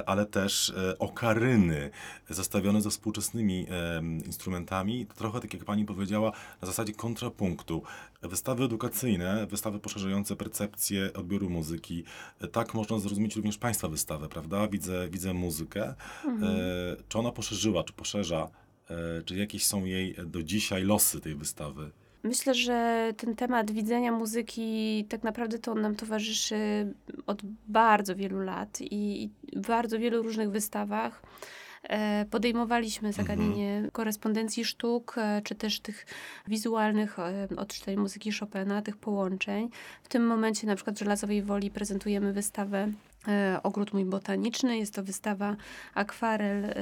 ale 0.06 0.26
też 0.26 0.45
e, 0.76 0.98
okaryny 0.98 1.90
zestawione 2.30 2.82
ze 2.82 2.90
współczesnymi 2.90 3.66
em, 3.68 4.24
instrumentami. 4.24 5.06
Trochę 5.06 5.40
tak 5.40 5.54
jak 5.54 5.64
pani 5.64 5.84
powiedziała, 5.84 6.32
na 6.62 6.66
zasadzie 6.66 6.92
kontrapunktu. 6.92 7.82
Wystawy 8.22 8.64
edukacyjne, 8.64 9.46
wystawy 9.46 9.78
poszerzające 9.78 10.36
percepcję 10.36 11.12
odbioru 11.12 11.50
muzyki. 11.50 12.04
E, 12.40 12.48
Tak 12.48 12.74
można 12.74 12.98
zrozumieć 12.98 13.36
również 13.36 13.58
państwa 13.58 13.88
wystawę, 13.88 14.28
prawda? 14.28 14.68
Widzę, 14.68 15.08
widzę 15.08 15.34
muzykę. 15.34 15.94
E, 16.42 16.96
czy 17.08 17.18
ona 17.18 17.32
poszerzyła, 17.32 17.84
czy 17.84 17.92
poszerza, 17.92 18.50
e, 18.90 19.22
czy 19.22 19.36
jakieś 19.36 19.66
są 19.66 19.84
jej 19.84 20.16
do 20.26 20.42
dzisiaj 20.42 20.84
losy 20.84 21.20
tej 21.20 21.34
wystawy? 21.34 21.90
Myślę, 22.26 22.54
że 22.54 23.12
ten 23.16 23.36
temat 23.36 23.70
widzenia 23.70 24.12
muzyki 24.12 25.04
tak 25.08 25.22
naprawdę 25.22 25.58
to 25.58 25.72
on 25.72 25.80
nam 25.80 25.96
towarzyszy 25.96 26.56
od 27.26 27.42
bardzo 27.68 28.16
wielu 28.16 28.40
lat 28.40 28.80
i, 28.80 29.22
i 29.22 29.30
w 29.56 29.66
bardzo 29.66 29.98
wielu 29.98 30.22
różnych 30.22 30.50
wystawach. 30.50 31.22
e, 31.82 32.24
Podejmowaliśmy 32.30 33.12
zagadnienie 33.12 33.88
korespondencji 33.92 34.64
sztuk, 34.64 35.14
e, 35.18 35.42
czy 35.44 35.54
też 35.54 35.80
tych 35.80 36.06
wizualnych 36.48 37.18
e, 37.18 37.48
odczytań 37.56 37.96
muzyki 37.96 38.32
Chopina, 38.32 38.82
tych 38.82 38.96
połączeń. 38.96 39.68
W 40.02 40.08
tym 40.08 40.26
momencie 40.26 40.66
na 40.66 40.74
przykład 40.74 40.96
w 40.96 40.98
Żelazowej 40.98 41.42
Woli 41.42 41.70
prezentujemy 41.70 42.32
wystawę 42.32 42.92
Ogród 43.62 43.92
mój 43.92 44.04
botaniczny. 44.04 44.78
Jest 44.78 44.94
to 44.94 45.02
wystawa 45.02 45.56
akwarel 45.94 46.64
e, 46.64 46.74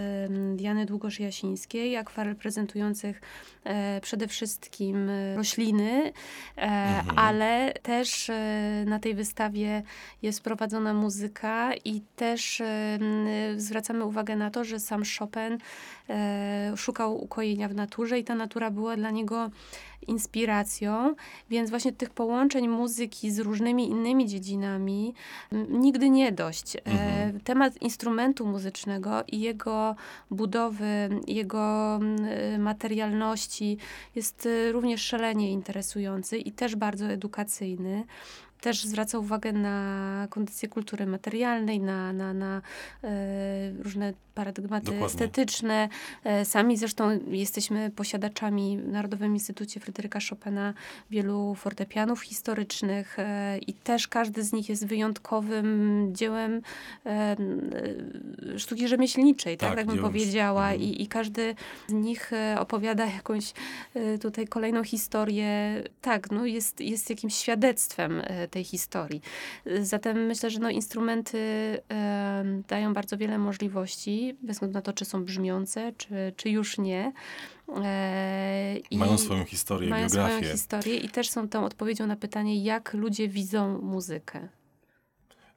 Diany 0.57 0.87
Długosz-Jasińskiej, 0.87 1.96
akwarel 1.96 2.37
prezentujących 2.37 3.20
e, 3.64 4.00
przede 4.00 4.28
wszystkim 4.28 5.11
e, 5.11 5.37
rośliny, 5.37 6.12
e, 6.59 7.02
ale 7.16 7.72
też 7.83 8.30
e, 8.30 8.85
na 8.87 8.98
tej 8.98 9.14
wystawie 9.14 9.83
jest 10.22 10.42
prowadzona 10.42 10.94
muzyka 10.94 11.74
i 11.85 12.02
też 12.16 12.61
e, 12.61 12.98
zwracamy 13.57 14.04
uwagę 14.04 14.37
na 14.37 14.50
to, 14.50 14.64
że 14.64 14.80
sam 14.80 15.02
Chopin 15.18 15.59
e, 16.09 16.72
szukał 16.76 17.24
ukojenia 17.24 17.68
w 17.68 17.74
naturze 17.74 18.18
i 18.18 18.24
ta 18.24 18.35
natura 18.35 18.70
była 18.70 18.96
dla 18.96 19.11
niego 19.11 19.50
inspiracją, 20.08 21.14
więc 21.50 21.70
właśnie 21.70 21.92
tych 21.92 22.10
połączeń 22.10 22.68
muzyki 22.68 23.30
z 23.30 23.38
różnymi 23.38 23.88
innymi 23.88 24.26
dziedzinami 24.26 25.14
nigdy 25.68 26.10
nie 26.10 26.32
dość. 26.32 26.76
E, 26.76 26.80
Mhm. 26.84 27.40
temat 27.40 27.82
instrumentu 27.82 28.46
muzycznego 28.46 29.22
i 29.32 29.40
jego 29.40 29.96
budowy, 30.30 31.08
jego 31.26 32.00
y, 32.54 32.58
materialności 32.58 33.78
jest 34.14 34.46
y, 34.46 34.72
również 34.72 35.02
szalenie 35.02 35.50
interesujący 35.52 36.38
i 36.38 36.52
też 36.52 36.76
bardzo 36.76 37.06
edukacyjny. 37.06 38.04
Też 38.60 38.84
zwraca 38.84 39.18
uwagę 39.18 39.52
na 39.52 40.26
kondycję 40.30 40.68
kultury 40.68 41.06
materialnej, 41.06 41.80
na, 41.80 42.12
na, 42.12 42.34
na 42.34 42.62
e, 43.04 43.10
różne 43.82 44.12
paradygmaty 44.34 44.84
Dokładnie. 44.86 45.06
estetyczne. 45.06 45.88
E, 46.24 46.44
sami 46.44 46.76
zresztą 46.76 47.18
jesteśmy 47.30 47.90
posiadaczami 47.90 48.78
w 48.78 48.88
Narodowym 48.88 49.34
Instytucie 49.34 49.80
Fryderyka 49.80 50.18
Chopina 50.30 50.74
wielu 51.10 51.54
fortepianów 51.54 52.22
historycznych 52.22 53.18
e, 53.18 53.58
i 53.58 53.74
też 53.74 54.08
każdy 54.08 54.42
z 54.42 54.52
nich 54.52 54.68
jest 54.68 54.86
wyjątkowym 54.86 56.08
dziełem 56.12 56.62
sztuki 58.56 58.88
rzemieślniczej, 58.88 59.56
tak, 59.56 59.68
Tak, 59.68 59.78
tak 59.78 59.86
bym 59.86 59.98
powiedziała. 59.98 60.70
sztuki. 60.70 60.84
I, 60.84 61.02
I 61.02 61.06
każdy 61.06 61.54
z 61.88 61.92
nich 61.92 62.30
opowiada 62.58 63.06
jakąś 63.06 63.52
tutaj 64.20 64.46
kolejną 64.46 64.84
historię. 64.84 65.82
Tak, 66.00 66.30
no 66.30 66.46
jest, 66.46 66.80
jest 66.80 67.10
jakimś 67.10 67.34
świadectwem 67.34 68.22
tej 68.54 68.64
historii. 68.64 69.20
Zatem 69.82 70.26
myślę, 70.26 70.50
że 70.50 70.58
no 70.58 70.70
instrumenty 70.70 71.38
dają 72.68 72.94
bardzo 72.94 73.16
wiele 73.16 73.38
możliwości, 73.38 74.36
bez 74.42 74.56
względu 74.56 74.74
na 74.74 74.82
to, 74.82 74.92
czy 74.92 75.04
są 75.04 75.24
brzmiące, 75.24 75.92
czy, 75.92 76.32
czy 76.36 76.50
już 76.50 76.78
nie. 76.78 77.12
E, 77.84 78.76
i 78.90 78.98
Mają 78.98 79.18
swoją 79.18 79.44
historię, 79.44 79.90
mają 79.90 80.06
biografię. 80.06 80.36
swoją 80.36 80.52
historię 80.52 80.96
i 80.96 81.08
też 81.08 81.30
są 81.30 81.48
tą 81.48 81.64
odpowiedzią 81.64 82.06
na 82.06 82.16
pytanie, 82.16 82.64
jak 82.64 82.94
ludzie 82.94 83.28
widzą 83.28 83.78
muzykę. 83.82 84.48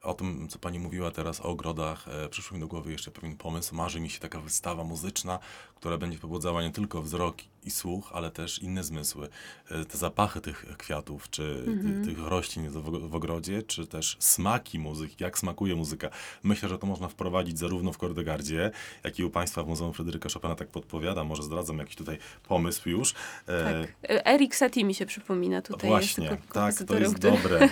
O 0.02 0.14
tym, 0.14 0.48
co 0.50 0.60
pani 0.60 0.80
mówiła 0.80 1.12
teraz 1.12 1.42
o 1.42 1.44
ogrodach, 1.44 2.08
e, 2.08 2.30
przyszło 2.30 2.56
mi 2.56 2.62
do 2.62 2.68
głowy 2.68 2.92
jeszcze 2.92 3.12
pewien 3.12 3.38
pomysł. 3.38 3.76
Marzy 3.76 4.00
mi 4.00 4.10
się 4.10 4.20
taka 4.20 4.40
wystawa 4.40 4.84
muzyczna, 4.84 5.40
która 5.76 5.98
będzie 5.98 6.18
pobudzała 6.18 6.62
nie 6.62 6.72
tylko 6.72 7.02
wzrok 7.02 7.38
i 7.64 7.72
słuch, 7.72 8.10
ale 8.14 8.32
też 8.32 8.60
inne 8.60 8.84
zmysły. 8.84 9.30
E, 9.72 9.86
te 9.86 9.98
zapachy 9.98 10.42
tych 10.42 10.66
kwiatów, 10.78 11.30
czy 11.30 11.64
Mhm. 11.68 12.02
ty, 12.06 12.10
tych 12.10 12.26
roślin 12.28 12.70
w, 12.70 13.16
ogrodzie, 13.16 13.64
czy 13.64 13.88
też 13.88 14.18
smaki 14.20 14.80
muzyki, 14.80 15.24
jak 15.24 15.40
smakuje 15.40 15.76
muzyka. 15.76 16.10
Myślę, 16.44 16.70
że 16.70 16.78
to 16.78 16.88
można 16.88 17.08
wprowadzić 17.08 17.60
zarówno 17.60 17.92
w 17.92 17.98
Kordegardzie, 17.98 18.72
jak 19.04 19.20
i 19.20 19.24
u 19.24 19.30
państwa 19.30 19.64
w 19.64 19.68
Muzeum 19.68 19.94
Fryderyka 19.94 20.30
Chopina, 20.34 20.56
tak 20.56 20.68
podpowiada. 20.68 21.24
Może 21.24 21.44
zdradzam 21.44 21.78
jakiś 21.78 21.96
tutaj 21.96 22.18
pomysł 22.48 22.90
już. 22.90 23.14
E, 23.48 23.64
Tak. 24.04 24.10
E, 24.12 24.26
Erik 24.28 24.56
Satie 24.56 24.84
mi 24.84 24.94
się 24.94 25.06
przypomina 25.06 25.62
tutaj. 25.62 25.90
Właśnie, 25.90 26.30
tak, 26.54 26.74
to 26.88 26.98
jest 27.00 27.16
który- 27.16 27.32
dobre. 27.32 27.70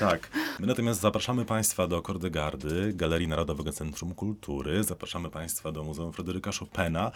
Tak. 0.00 0.28
My 0.60 0.66
natomiast 0.66 1.00
zapraszamy 1.00 1.44
Państwa 1.44 1.86
do 1.86 2.02
Kordegardy, 2.02 2.92
Galerii 2.94 3.28
Narodowego 3.28 3.72
Centrum 3.72 4.14
Kultury. 4.14 4.84
Zapraszamy 4.84 5.30
Państwa 5.30 5.72
do 5.72 5.84
Muzeum 5.84 6.12
Fryderyka 6.12 6.50
Chopina. 6.52 7.12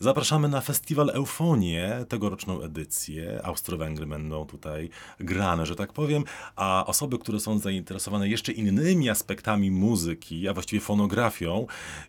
Zapraszamy 0.00 0.48
na 0.48 0.60
festiwal 0.60 1.10
Eufonię, 1.38 2.04
tegoroczną 2.08 2.62
edycję. 2.62 3.40
Austro-Węgry 3.44 4.06
będą 4.06 4.46
tutaj 4.46 4.90
grane, 5.20 5.66
że 5.66 5.76
tak 5.76 5.92
powiem, 5.92 6.24
a 6.56 6.84
osoby, 6.86 7.18
które 7.18 7.40
są 7.40 7.58
zainteresowane 7.58 8.28
jeszcze 8.28 8.52
innymi 8.52 9.10
aspektami 9.10 9.70
muzyki, 9.70 10.48
a 10.48 10.54
właściwie 10.54 10.80
fonografią, 10.80 11.66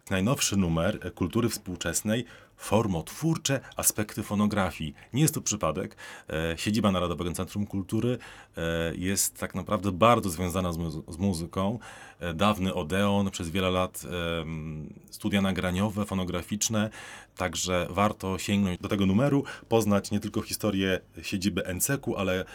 najnowszy 0.10 0.58
numer 0.58 1.14
kultury 1.14 1.50
współczesnej 1.50 2.26
formotwórcze 2.60 3.60
aspekty 3.76 4.24
fonografii. 4.24 4.94
Nie 5.14 5.22
jest 5.22 5.34
to 5.34 5.42
przypadek. 5.42 5.96
E, 6.30 6.58
Siedziba 6.58 6.92
Narodowego 6.92 7.32
Centrum 7.32 7.66
Kultury 7.68 8.18
e, 8.58 8.62
jest 8.96 9.38
tak 9.38 9.56
naprawdę 9.56 9.92
bardzo 9.92 10.30
związana 10.30 10.74
z, 10.74 10.78
muzy- 10.78 11.14
z 11.14 11.18
muzyką. 11.18 11.80
E, 12.20 12.34
Dawny 12.34 12.74
Odeon, 12.74 13.32
przez 13.32 13.50
wiele 13.50 13.72
lat 13.72 14.04
studia 15.12 15.42
nagraniowe, 15.42 16.06
fonograficzne, 16.06 16.90
także 17.36 17.88
warto 17.90 18.38
sięgnąć 18.38 18.80
do 18.80 18.90
tego 18.90 19.06
numeru, 19.06 19.44
poznać 19.70 20.12
nie 20.12 20.20
tylko 20.20 20.42
historię 20.42 21.00
siedziby 21.22 21.64
NCK-u, 21.74 22.16
ale 22.16 22.46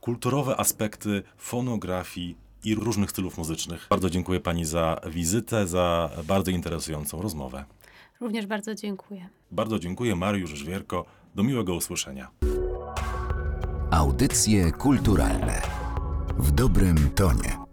kulturowe 0.00 0.56
aspekty 0.60 1.22
fonografii 1.36 2.36
i 2.64 2.74
różnych 2.74 3.10
stylów 3.10 3.38
muzycznych. 3.38 3.86
Bardzo 3.90 4.10
dziękuję 4.10 4.40
Pani 4.40 4.64
za 4.64 5.00
wizytę, 5.06 5.66
za 5.66 6.10
bardzo 6.26 6.50
interesującą 6.50 7.22
rozmowę. 7.22 7.64
Również 8.22 8.46
bardzo 8.46 8.74
dziękuję. 8.74 9.28
Bardzo 9.50 9.78
dziękuję 9.78 10.16
Mariusz 10.16 10.50
Żwierko. 10.50 11.04
Do 11.34 11.42
miłego 11.42 11.74
usłyszenia. 11.74 12.30
Audycje 13.90 14.72
kulturalne 14.72 15.62
w 16.38 16.50
dobrym 16.50 17.10
tonie. 17.10 17.71